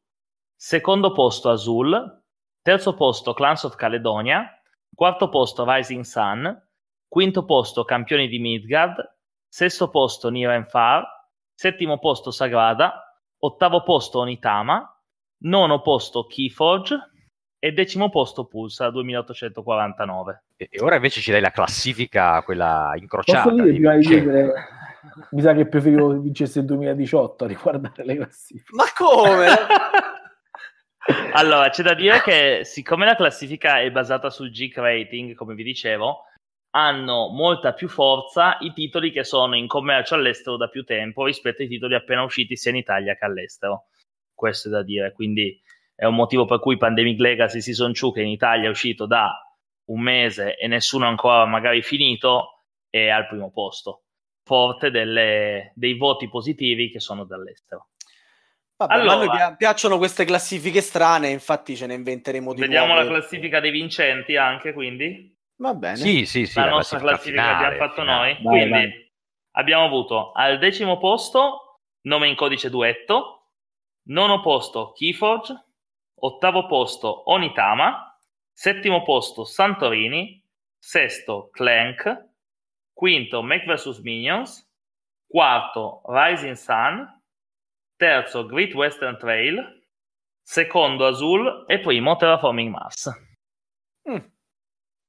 [0.55, 2.25] secondo posto Azul,
[2.67, 4.45] terzo posto Clans of Caledonia,
[4.93, 6.62] quarto posto Rising Sun,
[7.07, 8.97] quinto posto Campioni di Midgard,
[9.47, 11.07] sesto posto Niren Far,
[11.55, 14.85] settimo posto Sagrada, ottavo posto Onitama,
[15.45, 17.12] nono posto Keyforge
[17.57, 20.45] e decimo posto Pulsar 2849.
[20.57, 23.49] E, e ora invece ci dai la classifica, quella incrociata.
[23.49, 24.53] Posso dire, prima di chiudere,
[25.31, 28.75] mi sa che preferivo che vincesse il 2018 a riguardare le classifiche.
[28.75, 29.47] Ma come?
[31.33, 35.63] allora, c'è da dire che siccome la classifica è basata sul Geek Rating, come vi
[35.63, 36.25] dicevo,
[36.71, 41.63] hanno molta più forza i titoli che sono in commercio all'estero da più tempo rispetto
[41.63, 43.87] ai titoli appena usciti sia in Italia che all'estero.
[44.35, 45.59] Questo è da dire, quindi
[45.95, 49.33] è un motivo per cui Pandemic Legacy Season 2 che in Italia è uscito da
[49.87, 54.03] un mese e nessuno ancora magari finito è al primo posto,
[54.43, 57.89] forte delle, dei voti positivi che sono dall'estero.
[58.77, 63.05] Vabbè, allora, a noi piacciono queste classifiche strane, infatti ce ne inventeremo di Vediamo nuove.
[63.05, 65.35] la classifica dei vincenti anche, quindi.
[65.57, 65.97] Va bene.
[65.97, 66.59] Sì, sì, sì.
[66.59, 68.33] La, la nostra classifica, finale, che abbiamo fatto finale.
[68.33, 68.43] noi.
[68.43, 69.12] Vai, quindi vai.
[69.53, 73.53] abbiamo avuto al decimo posto nome in codice duetto,
[74.09, 75.64] nono posto Keyforge,
[76.16, 78.18] ottavo posto Onitama,
[78.53, 80.43] settimo posto Santorini,
[80.79, 82.29] sesto Clank,
[82.93, 84.70] quinto Make vs Minions,
[85.27, 87.16] quarto Rising Sun,
[87.97, 89.83] terzo Great Western Trail,
[90.43, 93.11] secondo Azul e primo Terraforming Mars.
[94.09, 94.19] Mm.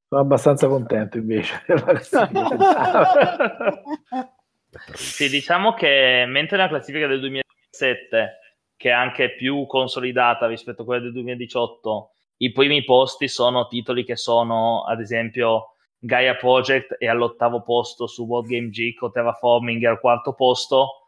[0.08, 1.64] Sono abbastanza contento invece.
[4.94, 8.40] sì, diciamo che mentre nella classifica del 2017,
[8.78, 14.06] che è anche più consolidata rispetto a quella del 2018, i primi posti sono titoli
[14.06, 19.84] che sono, ad esempio, Gaia Project è all'ottavo posto su World Game Geek o Terraforming
[19.84, 21.07] è al quarto posto,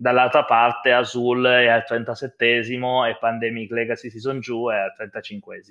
[0.00, 5.62] dall'altra parte Azul è al 37 e Pandemic Legacy Season 2 è al 35 e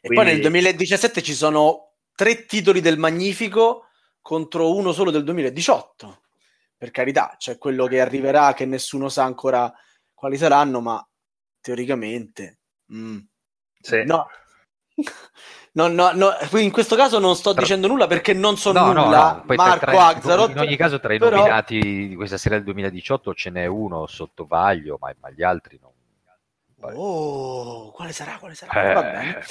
[0.00, 0.14] Quindi...
[0.14, 3.88] poi nel 2017 ci sono tre titoli del Magnifico
[4.22, 6.22] contro uno solo del 2018.
[6.78, 9.70] Per carità, c'è quello che arriverà che nessuno sa ancora
[10.14, 11.06] quali saranno, ma
[11.60, 12.60] teoricamente...
[12.94, 13.18] Mm.
[13.78, 14.04] Sì.
[14.04, 14.26] No.
[15.74, 16.30] No, no, no,
[16.60, 19.42] in questo caso non sto dicendo nulla perché non so no, nulla.
[19.44, 21.38] No, Marco tra, Axarot, in ogni caso, tra i però...
[21.38, 25.80] nominati di questa serie del 2018 ce n'è uno sotto vaglio, ma, ma gli altri
[25.82, 25.90] non.
[26.94, 28.36] Oh, quale sarà?
[28.38, 28.90] Quale sarà?
[28.90, 29.42] Eh, Va bene.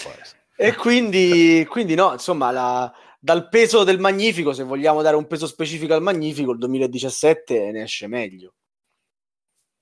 [0.55, 5.45] E quindi, quindi no, insomma, la, dal peso del Magnifico, se vogliamo dare un peso
[5.45, 8.53] specifico al Magnifico, il 2017 ne esce meglio.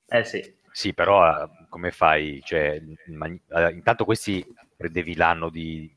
[0.08, 0.60] Eh sì.
[0.72, 2.42] Sì, però come fai?
[2.44, 2.82] Cioè,
[3.72, 4.44] intanto questi
[4.82, 5.94] prendevi l'anno di,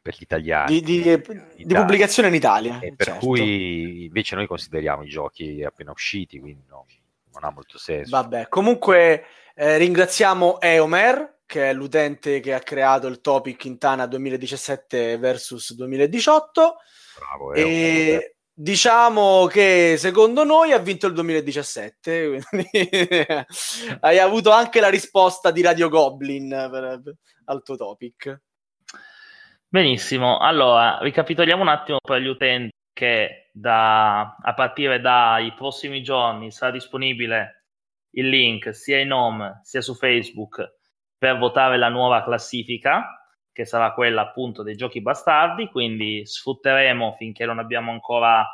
[0.00, 0.80] per gli italiani.
[0.80, 2.80] Di, di, di pubblicazione in Italia.
[2.80, 3.26] E per certo.
[3.26, 6.86] cui invece noi consideriamo i giochi appena usciti, quindi no,
[7.32, 8.10] non ha molto senso.
[8.10, 9.24] Vabbè, comunque
[9.54, 16.76] eh, ringraziamo Eomer che è l'utente che ha creato il topic Quintana 2017 versus 2018.
[17.18, 22.40] Bravo, e diciamo che secondo noi ha vinto il 2017,
[24.00, 27.14] hai avuto anche la risposta di Radio Goblin per, per,
[27.46, 28.40] al tuo topic.
[29.66, 36.50] Benissimo, allora ricapitoliamo un attimo per gli utenti che da, a partire dai prossimi giorni
[36.50, 37.64] sarà disponibile
[38.14, 40.76] il link sia in home sia su Facebook
[41.16, 43.21] per votare la nuova classifica,
[43.52, 48.46] che sarà quella appunto dei giochi bastardi, quindi sfrutteremo finché non abbiamo ancora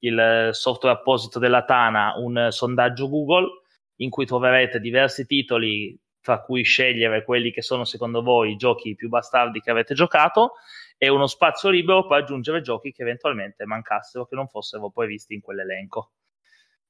[0.00, 3.62] il software apposito della Tana un sondaggio Google
[3.96, 8.94] in cui troverete diversi titoli tra cui scegliere quelli che sono secondo voi i giochi
[8.94, 10.54] più bastardi che avete giocato
[10.98, 15.34] e uno spazio libero per aggiungere giochi che eventualmente mancassero, che non fossero poi visti
[15.34, 16.12] in quell'elenco.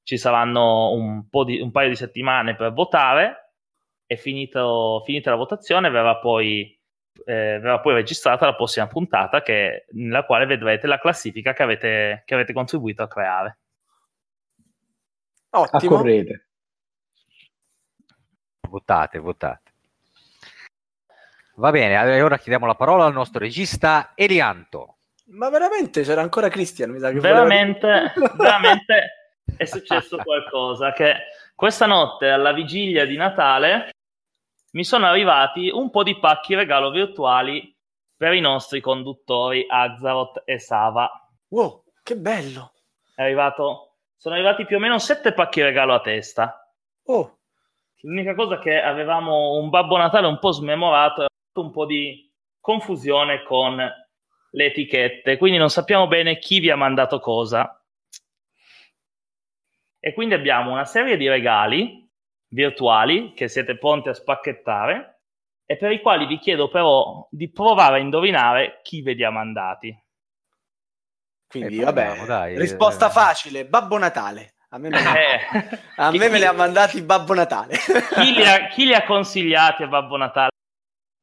[0.01, 3.53] Ci saranno un, di, un paio di settimane per votare
[4.05, 6.76] e finito, finita la votazione verrà poi
[7.25, 12.23] eh, verrà poi registrata la prossima puntata che, nella quale vedrete la classifica che avete,
[12.25, 13.57] che avete contribuito a creare.
[15.49, 15.95] Ottimo.
[15.95, 16.47] Accorrete.
[18.69, 19.71] Votate, votate.
[21.55, 24.97] Va bene, ora chiediamo la parola al nostro regista Elianto.
[25.29, 31.15] Ma veramente c'era ancora Christian, mi sa che voleva- Veramente, veramente è successo qualcosa che
[31.55, 33.89] questa notte alla vigilia di Natale
[34.77, 37.75] mi sono arrivati un po' di pacchi regalo virtuali
[38.15, 41.09] per i nostri conduttori Azaroth e Sava.
[41.47, 42.73] Wow, che bello.
[43.15, 46.71] È arrivato, sono arrivati più o meno sette pacchi regalo a testa.
[47.05, 47.39] Oh,
[48.01, 53.41] L'unica cosa che avevamo un Babbo Natale un po' smemorato e un po' di confusione
[53.41, 57.83] con le etichette, quindi non sappiamo bene chi vi ha mandato cosa.
[59.99, 62.06] E quindi abbiamo una serie di regali
[62.49, 65.21] virtuali che siete pronti a spacchettare
[65.65, 69.29] e per i quali vi chiedo però di provare a indovinare chi ve li ha
[69.31, 69.95] mandati.
[71.47, 72.57] quindi Eh, vabbè, proviamo, dai.
[72.57, 73.11] risposta Eh.
[73.11, 74.55] facile, Babbo Natale.
[74.69, 75.39] A me, me, Eh,
[75.95, 77.77] a chi- me me li ha mandati Babbo Natale.
[77.77, 80.49] chi, li ha, chi li ha consigliati a Babbo Natale?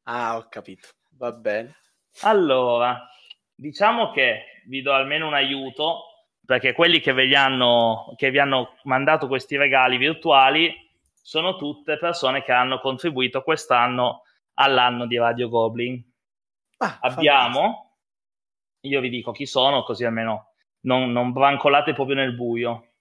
[0.07, 0.89] ah, ho capito.
[1.17, 1.77] Va bene.
[2.23, 3.07] Allora,
[3.55, 6.05] diciamo che vi do almeno un aiuto
[6.45, 10.75] perché quelli che vi hanno, che vi hanno mandato questi regali virtuali
[11.27, 14.25] sono tutte persone che hanno contribuito quest'anno
[14.59, 15.99] all'anno di Radio Goblin.
[16.77, 18.01] Ah, Abbiamo,
[18.81, 22.93] io vi dico chi sono, così almeno non, non brancolate proprio nel buio.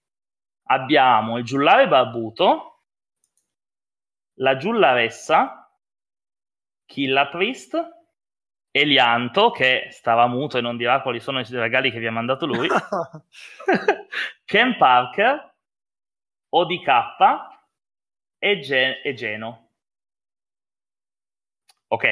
[0.68, 2.84] Abbiamo il giullare barbuto,
[4.36, 5.70] la giullaressa,
[6.86, 7.78] Killa Priest,
[8.72, 12.46] Elianto, che stava muto e non dirà quali sono i regali che vi ha mandato
[12.46, 12.70] lui,
[14.46, 15.56] Ken Parker,
[16.48, 17.53] ODK
[18.44, 19.70] e, Gen- e Geno.
[21.88, 22.06] Ok?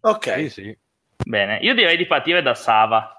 [0.00, 0.24] ok.
[0.34, 0.78] Sì, sì.
[1.24, 3.14] Bene, io direi di partire da Sava.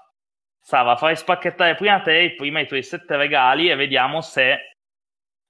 [0.60, 4.76] Sava, fai spacchettare prima te e prima i tuoi sette regali e vediamo se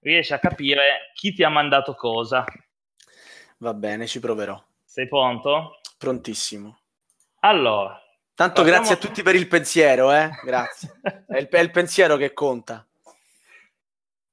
[0.01, 2.45] riesci a capire chi ti ha mandato cosa.
[3.59, 4.63] Va bene, ci proverò.
[4.85, 5.81] Sei pronto?
[5.99, 6.79] Prontissimo.
[7.41, 8.01] Allora,
[8.35, 10.31] Tanto Partiamo- grazie a tutti per il pensiero, eh?
[10.45, 11.01] Grazie.
[11.27, 12.87] È il, è il pensiero che conta.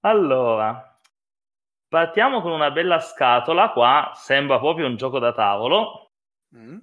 [0.02, 0.97] allora,
[1.98, 3.72] partiamo con una bella scatola.
[3.72, 6.12] Qua sembra proprio un gioco da tavolo.
[6.56, 6.78] Mm.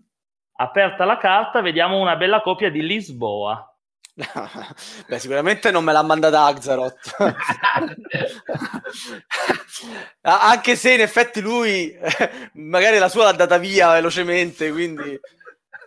[0.56, 3.64] Aperta la carta, vediamo una bella copia di Lisboa.
[5.06, 7.14] Beh, sicuramente non me l'ha mandata Axaroth.
[10.22, 15.18] Anche se in effetti lui eh, magari la sua l'ha data via velocemente, quindi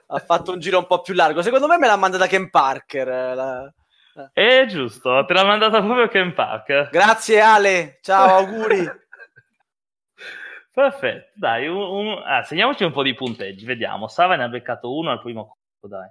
[0.07, 1.41] ha fatto un giro un po' più largo.
[1.41, 3.07] Secondo me me l'ha mandata Ken Parker.
[3.09, 3.73] eh, la-
[4.32, 6.89] È giusto, te l'ha mandata proprio Ken Parker.
[6.91, 9.05] Grazie Ale, ciao, auguri.
[10.78, 14.07] Perfetto, dai, un- un- ah, segniamoci un po' di punteggi, vediamo.
[14.07, 16.07] Sava ne ha beccato uno al primo colpo, dai.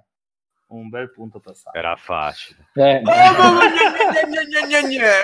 [0.71, 1.77] Un bel punto per Sava.
[1.77, 2.67] Era facile.
[2.73, 3.59] Eh, Oh,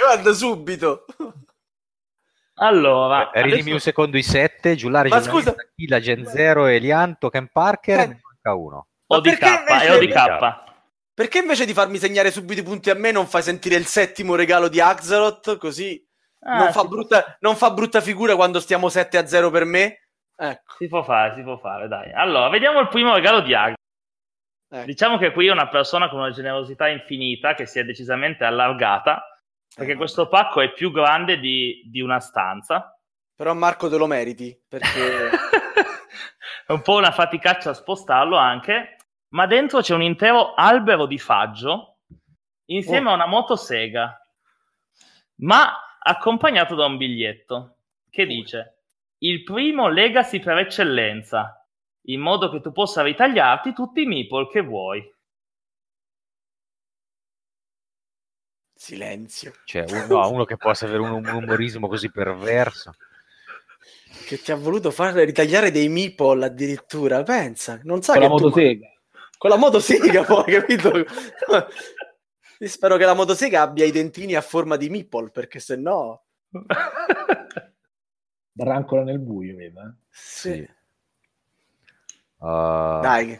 [0.05, 1.03] Guarda subito.
[2.55, 7.49] Allora, Ridimi adesso- un secondo i sette, Giullare, Ma scusa- Killa, Gen Zero, Elianto, Ken
[7.51, 8.07] Parker, Eh.
[8.07, 8.87] ne manca uno.
[9.07, 10.61] Ma ODK, perché invece- è ODK.
[11.13, 14.35] Perché invece di farmi segnare subito i punti a me non fai sentire il settimo
[14.35, 15.57] regalo di Axaroth?
[15.57, 16.01] Così
[16.45, 20.07] Ah, non, fa brutta, non fa brutta figura quando stiamo 7 a 0 per me?
[20.35, 20.75] Ecco.
[20.77, 22.11] si può fare, si può fare, dai.
[22.11, 23.75] Allora, vediamo il primo regalo di Ag.
[24.69, 24.85] ecco.
[24.85, 29.23] Diciamo che qui è una persona con una generosità infinita che si è decisamente allargata,
[29.73, 32.97] perché Eh, questo pacco è più grande di, di una stanza.
[33.35, 35.29] Però Marco te lo meriti, perché...
[36.67, 38.97] è un po' una faticaccia a spostarlo anche,
[39.29, 41.99] ma dentro c'è un intero albero di faggio
[42.65, 43.11] insieme Oh.
[43.11, 44.17] a una motosega,
[45.37, 47.77] ma accompagnato da un biglietto
[48.09, 48.77] che dice
[49.19, 51.65] il primo legacy per eccellenza,
[52.07, 55.11] in modo che tu possa ritagliarti tutti i meeple che vuoi.
[58.75, 59.53] Silenzio.
[59.63, 62.93] Cioè, un- no, uno che possa avere un, un umorismo così perverso.
[64.27, 67.79] Che ti ha voluto far ritagliare dei meeple addirittura, pensa.
[67.83, 68.87] Non sa con che la tu- motosega.
[69.37, 70.91] Con la motosega poi, capito?
[72.63, 76.23] Io spero che la motosega abbia i dentini a forma di meeple, perché se no...
[78.55, 79.81] Brancola nel buio, vedo.
[79.81, 79.93] eh.
[80.09, 80.65] Sì.
[82.37, 83.37] Uh, Dai,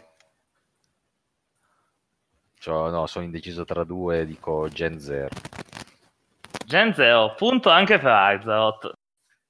[2.58, 5.28] cioè, no, sono indeciso tra due, dico Gen Zero.
[6.66, 8.92] Gen Zero, punto anche per Arzarot.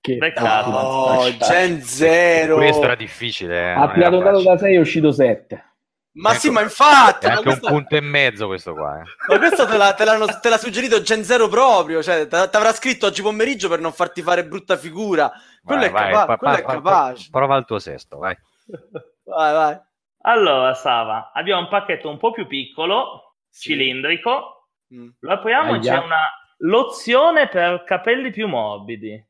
[0.00, 0.70] Che Peccato.
[0.70, 2.56] oh, Gen Zero.
[2.56, 3.56] Questo era difficile.
[3.56, 4.42] Eh, ha facile.
[4.42, 5.73] da 6 è uscito 7.
[6.16, 6.38] Ma Ecco.
[6.38, 7.26] sì, ma infatti...
[7.26, 9.00] È anche un questo, punto e mezzo questo qua.
[9.00, 9.02] eh.
[9.32, 10.04] ma questo te, l'ha, te
[10.40, 14.22] te l'ha suggerito Gen Zero proprio, cioè ti avrà scritto oggi pomeriggio per non farti
[14.22, 15.32] fare brutta figura.
[15.62, 17.28] Quello, Vai, è, vai, capa- pa- quello pa- è pa- capace.
[17.32, 18.36] Prova il tuo sesto, vai.
[19.24, 19.80] Vai, vai.
[20.26, 23.70] Allora, Sava, abbiamo un pacchetto un po' più piccolo, Sì.
[23.70, 24.68] cilindrico.
[24.94, 25.08] Mm.
[25.18, 25.98] Lo apriamo e Aia.
[25.98, 29.22] c'è una lozione per capelli più morbidi.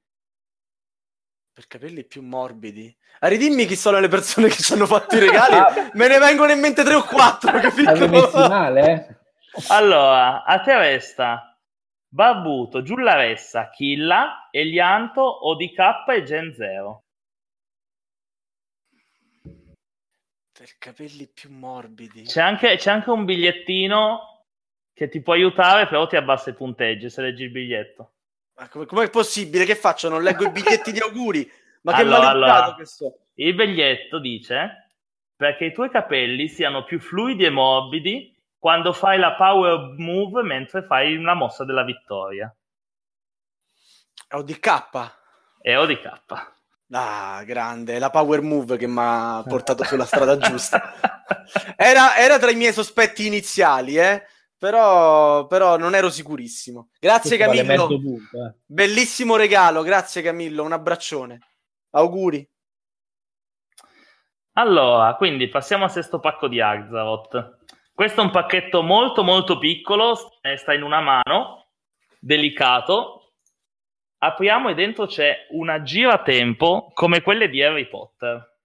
[1.55, 2.93] Per capelli più morbidi.
[3.21, 5.55] Ah, ridimmi chi sono le persone che ci hanno fatto i regali.
[5.95, 8.09] Me ne vengono in mente tre o quattro, capito?
[8.09, 9.17] messi male, eh?
[9.69, 11.57] Allora, a te resta
[12.09, 17.05] Barbuto, Giullaressa, Killa, Elianto, ODK e Gen Zero.
[20.53, 22.23] Per capelli più morbidi.
[22.23, 24.45] C'è anche, c'è anche un bigliettino
[24.93, 28.14] che ti può aiutare, però ti abbassa i punteggi se leggi il biglietto.
[28.57, 29.65] Ma come, com'è possibile?
[29.65, 30.09] Che faccio?
[30.09, 31.51] Non leggo i biglietti di auguri?
[31.83, 32.75] Ma che Allora, allora.
[32.77, 33.19] che so.
[33.35, 34.91] Il biglietto dice
[35.37, 40.85] perché i tuoi capelli siano più fluidi e morbidi quando fai la power move mentre
[40.85, 42.55] fai una mossa della vittoria.
[44.31, 45.13] ODK.
[45.61, 46.53] E ODK.
[46.93, 50.95] Ah, grande, è la power move che mi ha portato sulla strada giusta.
[51.77, 54.25] Era, era tra i miei sospetti iniziali, eh?
[54.65, 56.89] Però, però non ero sicurissimo.
[56.99, 58.55] Grazie Questo vale Camillo, mezzo punto, eh.
[58.65, 61.39] bellissimo regalo, grazie Camillo, un abbraccione.
[61.91, 62.49] Auguri.
[64.53, 67.59] Allora, quindi passiamo al sesto pacco di Axaroth.
[67.93, 70.19] Questo è un pacchetto molto molto piccolo,
[70.57, 71.67] sta in una mano,
[72.19, 73.35] delicato.
[74.17, 78.57] Apriamo e dentro c'è una giratempo come quelle di Harry Potter.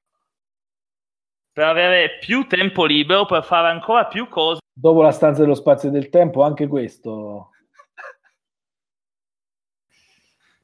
[1.52, 4.62] Per avere più tempo libero, per fare ancora più cose.
[4.80, 7.52] Dopo la stanza dello spazio e del tempo, anche questo.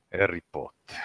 [0.09, 0.95] Harry Potter.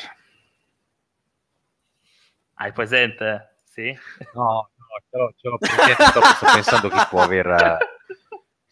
[2.55, 3.63] Hai presente?
[3.65, 3.93] Sì?
[4.33, 6.21] No, no, ce l'ho, ce l'ho presente, sto,
[6.53, 7.79] pensando chi può aver eh,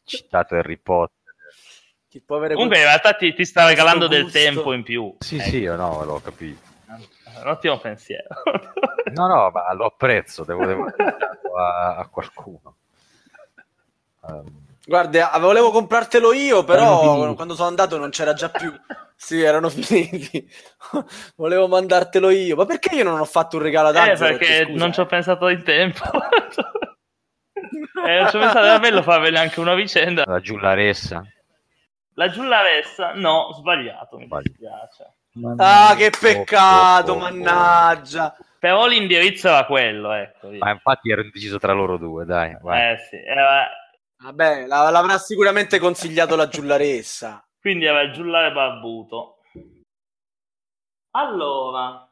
[0.04, 1.34] citato Harry Potter.
[2.06, 5.16] Chi può avere Comunque in realtà ti, ti sta regalando del tempo in più.
[5.18, 6.60] Sì, Ecco, sì, io no, l'ho capito.
[6.86, 8.28] Un ottimo pensiero.
[9.14, 10.84] No, no, ma lo apprezzo, devo, devo
[11.56, 12.76] a, a qualcuno.
[14.28, 18.72] Ehm, Guarda, ah, volevo comprartelo io, però quando sono andato non c'era già più.
[19.14, 20.48] Sì, erano finiti.
[21.36, 22.56] volevo mandartelo io.
[22.56, 25.00] Ma perché io non ho fatto un regalo ad Eh, Axelot, perché scusa, non ci
[25.00, 25.06] ho eh?
[25.06, 26.00] pensato in tempo.
[28.06, 30.24] eh, non ci ho pensato, era bello farvene anche una vicenda.
[30.26, 31.22] la Giullaressa.
[32.14, 34.42] La Giullaressa, no, sbagliato, mi Sbaglio.
[34.48, 35.12] dispiace.
[35.32, 38.34] Ma- Ah, che peccato, Oh, oh, oh, mannaggia.
[38.58, 40.48] Però l'indirizzo era quello, ecco.
[40.58, 42.56] Ma infatti ero indeciso tra loro due, dai.
[42.62, 42.92] vai.
[42.92, 43.68] Eh sì, era-
[44.20, 47.42] Vabbè, la- l'avrà sicuramente consigliato la Giullaressa.
[47.60, 49.36] quindi il giullare barbuto.
[51.10, 52.10] Allora,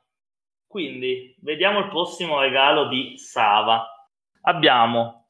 [0.66, 3.86] quindi vediamo il prossimo regalo di Sava.
[4.42, 5.28] Abbiamo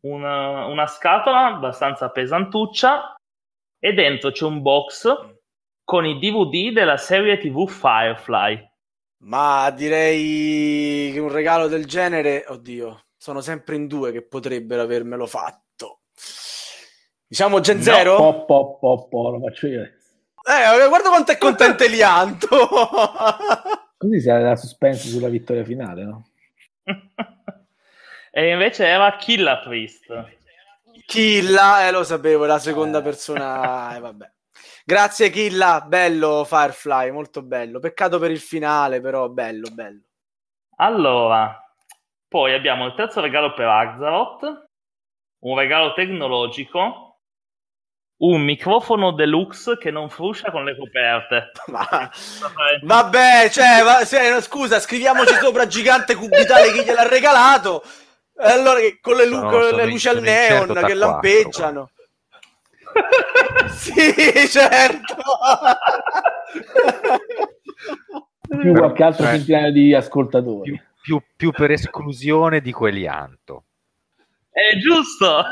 [0.00, 3.14] una, una scatola abbastanza pesantuccia
[3.78, 5.36] e dentro c'è un box
[5.84, 8.72] con i DVD della serie TV Firefly.
[9.24, 15.26] Ma direi che un regalo del genere, oddio, sono sempre in due che potrebbero avermelo
[15.26, 15.63] fatto.
[17.26, 17.82] Diciamo Gen No.
[17.82, 18.16] Zero?
[18.16, 19.82] Po, po, po, po, lo faccio io.
[19.82, 22.48] Eh, guarda quanto è contento Elianto.
[23.96, 26.26] Così si ha la suspense sulla vittoria finale, no?
[28.30, 30.06] e invece era Killa Priest.
[31.06, 33.02] Killa, eh, lo sapevo, la seconda Eh.
[33.02, 34.30] persona, eh, vabbè.
[34.84, 37.78] Grazie Killa, bello Firefly, molto bello.
[37.80, 40.02] Peccato per il finale, però bello, bello.
[40.76, 41.58] Allora,
[42.28, 44.68] poi abbiamo il terzo regalo per Axaroth,
[45.40, 47.13] un regalo tecnologico,
[48.26, 51.50] un microfono deluxe che non fruscia con le coperte.
[51.66, 52.10] Ma...
[52.82, 57.82] Vabbè, cioè, va- se- scusa, scriviamoci sopra gigante cubitale chi gliel'ha regalato.
[58.36, 61.90] E allora che con le, lu- Sono- con le luci al neon 184, che lampeggiano.
[63.70, 65.16] sì, certo.
[68.46, 70.70] Più qualche altro cioè, centinaio di ascoltatori.
[70.70, 73.64] Più, più- più per esclusione di quell'Ianto.
[74.50, 75.44] È giusto!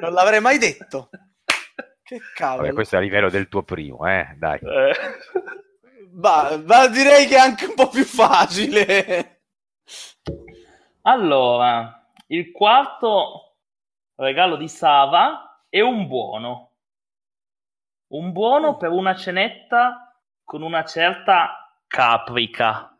[0.00, 1.10] Non l'avrei mai detto.
[2.02, 2.62] Che cavolo.
[2.62, 4.58] Vabbè, questo è a livello del tuo primo, eh, dai.
[4.60, 4.94] Eh,
[6.12, 9.42] Ma, ma direi che è anche un po' più facile.
[11.02, 13.56] Allora, il quarto
[14.16, 16.70] regalo di Sava è un buono.
[18.08, 20.14] Un buono per una cenetta
[20.44, 22.94] con una certa caprica.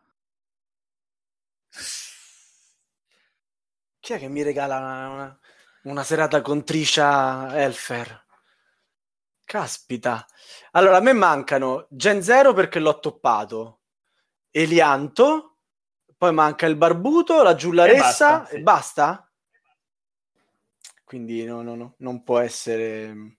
[3.99, 5.39] Chi è che mi regala una, una-
[5.83, 8.25] una serata con Trisha Elfer?
[9.43, 10.25] Caspita.
[10.71, 13.81] Allora, a me mancano Gen Zero perché l'ho toppato,
[14.49, 15.57] Elianto,
[16.17, 17.99] poi manca il Barbuto, la Giullaressa E
[18.39, 18.55] basta, sì.
[18.55, 19.31] e basta?
[21.03, 23.37] Quindi no, no, no, non può essere...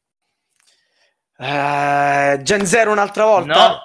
[1.37, 3.69] Eh, Gen Zero un'altra volta?
[3.69, 3.81] No,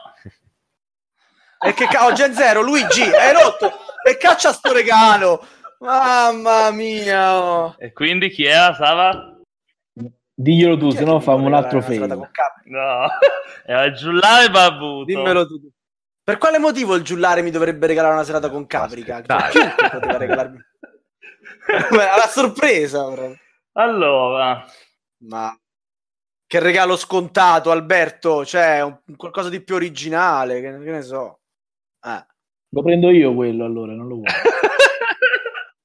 [1.62, 3.72] E che cavolo, Gen Zero, Luigi, hai rotto!
[4.04, 5.46] E caccia sto regalo!
[5.80, 7.42] Mamma mia!
[7.42, 7.76] oh.
[7.78, 9.38] E quindi chi era, Sava?
[10.34, 11.98] Diglielo tu, Chi è se no famo un altro Capri?
[11.98, 13.08] No,
[13.66, 15.06] era Giullare Barbuto.
[15.06, 15.70] Dimmelo tu.
[16.24, 19.22] Per quale motivo il giullare mi dovrebbe regalare una serata con Caprica?
[19.24, 20.58] Cioè, poteva regalarmi.
[21.92, 23.34] Alla sorpresa, però.
[23.74, 24.66] Allora,
[25.24, 25.58] Ma
[26.46, 28.46] che regalo scontato, Alberto!
[28.46, 31.40] Cioè, un, un qualcosa di più originale, che, che ne so.
[32.06, 32.26] Eh.
[32.70, 34.26] Lo prendo io quello allora, non lo vuoi.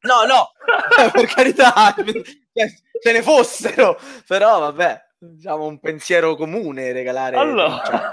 [0.05, 0.53] No, no,
[1.13, 2.69] per carità, cioè,
[3.03, 7.37] ce ne fossero, però vabbè, diciamo un pensiero comune regalare.
[7.37, 8.11] allora cioè,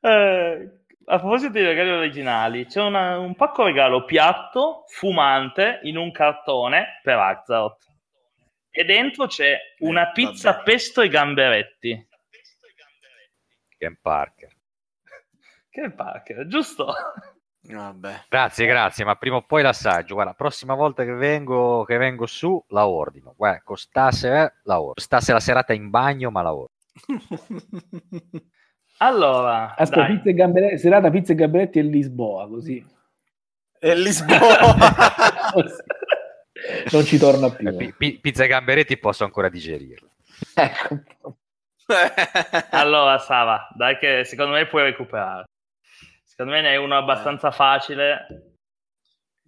[0.10, 0.70] eh,
[1.06, 7.00] a proposito di regali originali, c'è una- un pacco regalo piatto, fumante, in un cartone
[7.02, 7.84] per Axaroth.
[8.70, 10.62] E dentro c'è una Eh, pizza vabbè.
[10.62, 12.08] pesto e gamberetti.
[13.76, 14.48] Ken Parker.
[15.68, 16.94] Che Parker, giusto?
[17.62, 18.24] Vabbè.
[18.28, 20.14] Grazie, grazie, ma prima o poi l'assaggio.
[20.14, 23.34] Guarda, prossima volta che vengo, che vengo su, la ordino.
[23.36, 24.94] Guarda, costasse, eh, la ordino.
[24.94, 26.78] Costasse la serata in bagno, ma la ordino.
[29.02, 30.16] Allora, Aspetta, dai.
[30.16, 32.84] pizza e gamberetti, serata pizza e gamberetti e Lisboa, così.
[33.78, 34.36] E Lisboa.
[36.92, 37.66] non ci torna più.
[37.68, 40.06] Eh, pi- pi- pizza e gamberetti posso ancora digerirla.
[40.54, 40.98] Ecco.
[42.72, 45.44] Allora, Sava, dai che secondo me puoi recuperare.
[46.40, 48.56] Secondo me ne hai uno abbastanza facile.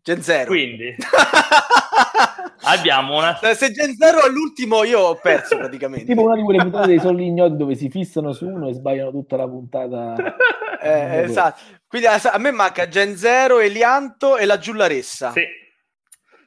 [0.02, 0.44] Gen Zero.
[0.44, 0.94] Quindi
[2.64, 3.34] abbiamo una...
[3.34, 6.04] Se Gen Zero è l'ultimo, io ho perso praticamente.
[6.04, 9.10] tipo una di quelle puntate dei soldi ignoti dove si fissano su uno e sbagliano
[9.10, 10.14] tutta la puntata.
[10.82, 11.60] Eh, esatto.
[11.86, 15.30] Quindi a me manca Gen Zero, Elianto e la Giullaressa.
[15.30, 15.46] Sì.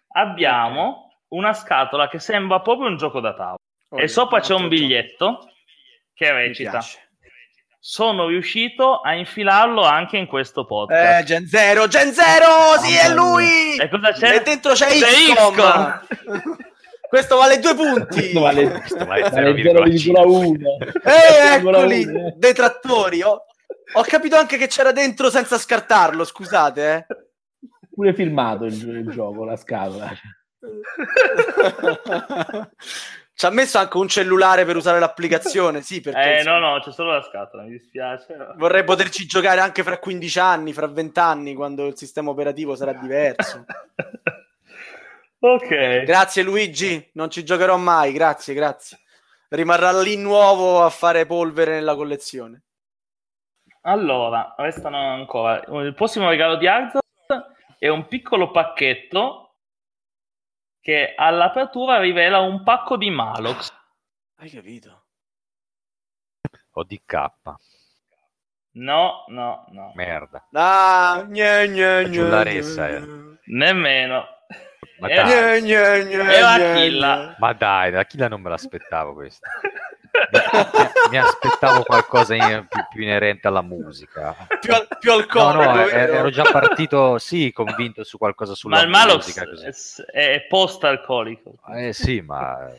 [0.09, 3.55] Abbiamo una scatola che sembra proprio un gioco da tavola.
[3.91, 5.39] Oh, e sopra c'è un biglietto
[6.13, 7.04] che Mi recita: piace.
[7.87, 11.23] Sono riuscito a infilarlo anche in questo Eh, podcast.
[11.23, 13.75] Gen Zero, Gen Zero, sì, è lui!
[13.77, 14.37] e cosa c'è?
[14.37, 16.01] E dentro c'è C'è XCOM.
[17.07, 18.21] Questo vale due punti.
[18.31, 20.11] Questo vale, Questo vale vale 0,5.
[20.11, 20.65] 0,1.
[21.03, 22.33] Eh, eccoli, 0,1.
[22.37, 23.21] detrattori.
[23.21, 23.43] Ho,
[23.93, 27.05] ho capito anche che c'era dentro senza scartarlo, scusate.
[27.07, 27.15] Eh.
[27.93, 30.09] Pure firmato il, il gioco, la scatola.
[33.37, 36.91] Ci ha messo anche un cellulare per usare l'applicazione, sì, perché Eh, no, no, c'è
[36.93, 38.33] solo la scatola, mi dispiace.
[38.55, 42.93] vorrei poterci giocare anche fra 15 anni, fra 20 anni, quando il sistema operativo sarà
[43.01, 43.65] diverso.
[45.39, 46.03] ok.
[46.03, 48.99] Grazie Luigi, non ci giocherò mai, grazie, grazie.
[49.49, 52.63] Rimarrà lì nuovo a fare polvere nella collezione.
[53.81, 55.61] Allora, restano ancora.
[55.83, 57.01] Il prossimo regalo di Arzot
[57.77, 59.44] è un piccolo pacchetto
[60.85, 63.73] che all'apertura rivela un pacco di Malox.
[64.35, 65.05] Hai capito?
[66.73, 67.31] O DK.
[68.73, 69.91] No, no, no.
[69.95, 70.47] Merda.
[70.51, 72.97] Ah, gne, gne, gne, Giullaressa, gne.
[72.97, 73.39] eh.
[73.45, 74.27] Nemmeno.
[74.99, 77.35] Ma dai, Gne, gne, gne, Era Achilla.
[77.39, 79.47] ma dai, da chi la non me l'aspettavo questo?
[81.09, 84.35] Mi aspettavo qualcosa in- più, più inerente alla musica.
[84.59, 85.63] Più, al- più No, alcolico.
[85.63, 86.13] no, vero?
[86.13, 88.89] ero già partito, sì, convinto su qualcosa sulla Ma il
[89.49, 90.03] così.
[90.11, 91.53] è, è post-alcolico.
[91.75, 92.69] Eh sì, ma...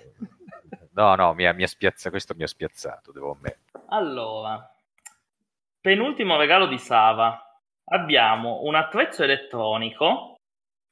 [0.92, 3.84] No, no, mi ha, mi ha spiazzato, questo mi ha spiazzato, devo ammettere.
[3.90, 4.68] Allora,
[5.80, 7.40] penultimo regalo di Sava.
[7.88, 10.38] Abbiamo un attrezzo elettronico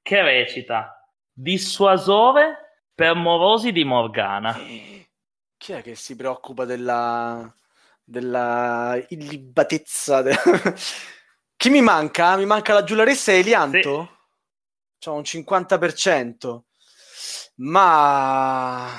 [0.03, 4.55] che recita dissuasore per morosi di Morgana.
[5.65, 7.51] Chi è che si preoccupa della,
[8.05, 10.21] della illibatezza?
[10.21, 10.37] de-
[11.57, 12.37] Chi mi manca?
[12.37, 14.19] Mi manca la Giularessa e Elianto?
[14.99, 16.65] C'ho un 50%.
[17.55, 18.91] Ma...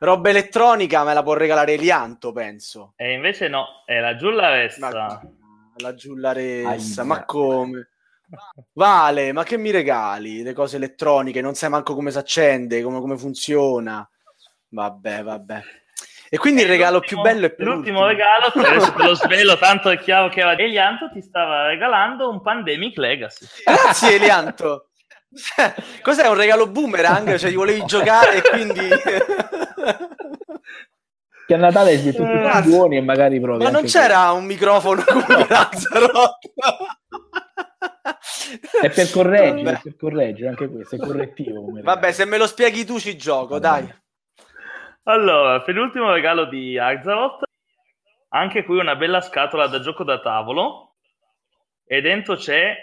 [0.00, 2.94] Roba elettronica me la può regalare Elianto, penso.
[2.96, 4.90] E invece no, è la Giullaressa.
[4.90, 5.20] Ma...
[5.76, 7.04] La Giullaressa, Ahia.
[7.04, 7.90] ma come?
[8.72, 10.42] Vale, ma che mi regali?
[10.42, 14.10] Le cose elettroniche, non sai manco come si accende, come, come funziona.
[14.68, 15.60] Vabbè, vabbè.
[16.28, 18.06] E quindi il regalo più bello è per L'ultimo ultimo.
[18.06, 22.42] regalo, adesso te lo svelo, tanto è chiaro che era Elianto ti stava regalando un
[22.42, 23.46] Pandemic Legacy.
[23.64, 24.88] Grazie Elianto.
[26.02, 27.36] Cos'è un regalo boomerang?
[27.36, 28.88] Cioè, gli volevi giocare e quindi...
[31.46, 32.70] Che a Natale si è tutti Grazie.
[32.70, 33.62] buoni e magari provi.
[33.62, 36.08] Ma non c'era un microfono come Lazzaro?
[36.10, 36.86] quello.
[38.82, 39.76] È per correggere, Vabbè.
[39.76, 41.66] è per correggere anche questo, è correttivo.
[41.66, 42.12] Vabbè, regalo.
[42.12, 43.88] se me lo spieghi tu ci gioco, dai.
[45.08, 47.44] Allora, penultimo regalo di Axaroth.
[48.30, 50.96] Anche qui una bella scatola da gioco da tavolo.
[51.86, 52.74] E dentro c'è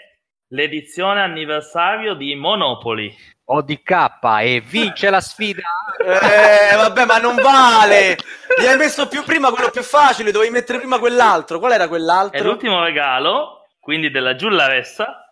[0.48, 3.14] l'edizione anniversario di Monopoly.
[3.46, 5.62] ODK e vince la sfida.
[5.98, 8.16] Eh, vabbè, ma non vale.
[8.58, 11.58] Gli hai messo più prima quello più facile, dovevi mettere prima quell'altro.
[11.58, 12.42] Qual era E quell'altro?
[12.42, 15.23] l'ultimo regalo, quindi della Giullaressa,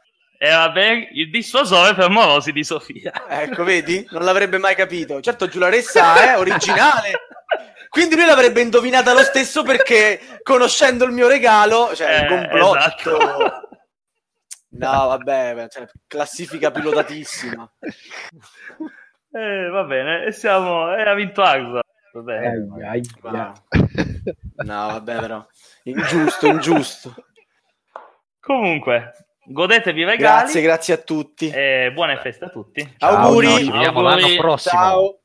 [0.44, 3.12] era ben il dissuasore per morosi di Sofia.
[3.28, 4.04] Ecco, vedi?
[4.10, 5.20] Non l'avrebbe mai capito.
[5.20, 7.12] Certo, Giularessa è originale.
[7.88, 12.76] Quindi lui l'avrebbe indovinata lo stesso perché conoscendo il mio regalo, cioè il Eh, complotto.
[12.78, 13.68] esatto.
[14.70, 17.70] No, vabbè, cioè, classifica pilotatissima.
[19.34, 20.92] Eh, va bene, e siamo...
[20.96, 21.80] e ha vinto Axel.
[22.14, 22.48] Va bene.
[22.48, 23.32] Ai, ai, ai.
[23.32, 23.52] No,
[24.64, 25.46] No, vabbè, però.
[25.84, 27.14] Ingiusto, ingiusto.
[28.40, 29.12] Comunque,
[29.44, 31.50] godetevi i regali Grazie, grazie a tutti.
[31.50, 32.94] e buone feste a tutti.
[32.98, 33.48] Ciao, Auguri.
[33.48, 34.22] ci vediamo Auguri.
[34.22, 34.80] l'anno prossimo.
[34.80, 35.16] Ciao.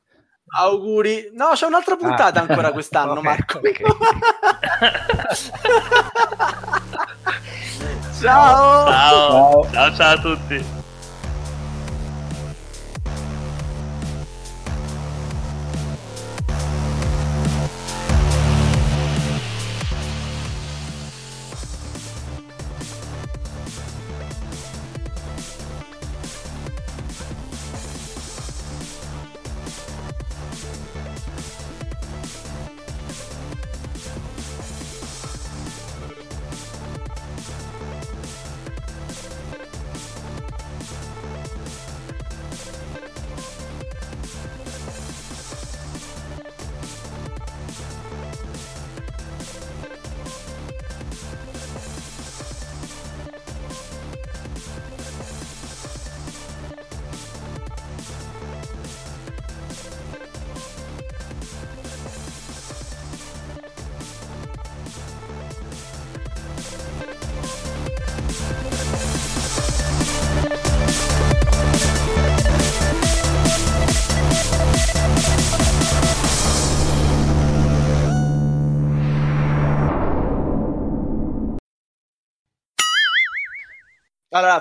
[0.50, 1.28] Auguri.
[1.34, 2.46] No, c'è un'altra puntata Ah.
[2.48, 3.58] ancora quest'anno, Ok, Marco.
[3.58, 3.80] ok.
[8.20, 8.86] Ciao.
[8.88, 8.90] Ciao.
[8.90, 9.70] Ciao.
[9.72, 10.86] ciao ciao a tutti.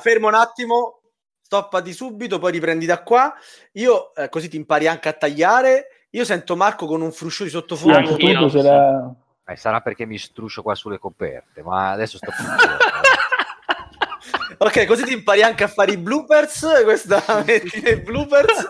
[0.08, 1.02] Fermo un attimo,
[1.42, 3.34] stoppati subito, poi riprendi da qua.
[3.74, 6.06] Io, eh, così ti impari anche a tagliare.
[6.12, 7.98] Io sento Marco con un fruscio di Sì, sottofondo.
[7.98, 8.16] Anch'io.
[8.16, 9.14] punto sarà...
[9.50, 12.32] Eh, sarà perché mi struscio qua sulle coperte, ma adesso sto
[14.58, 16.84] ok, così ti impari anche a fare i bloopers.
[16.84, 18.70] Questa metti nei bloopers.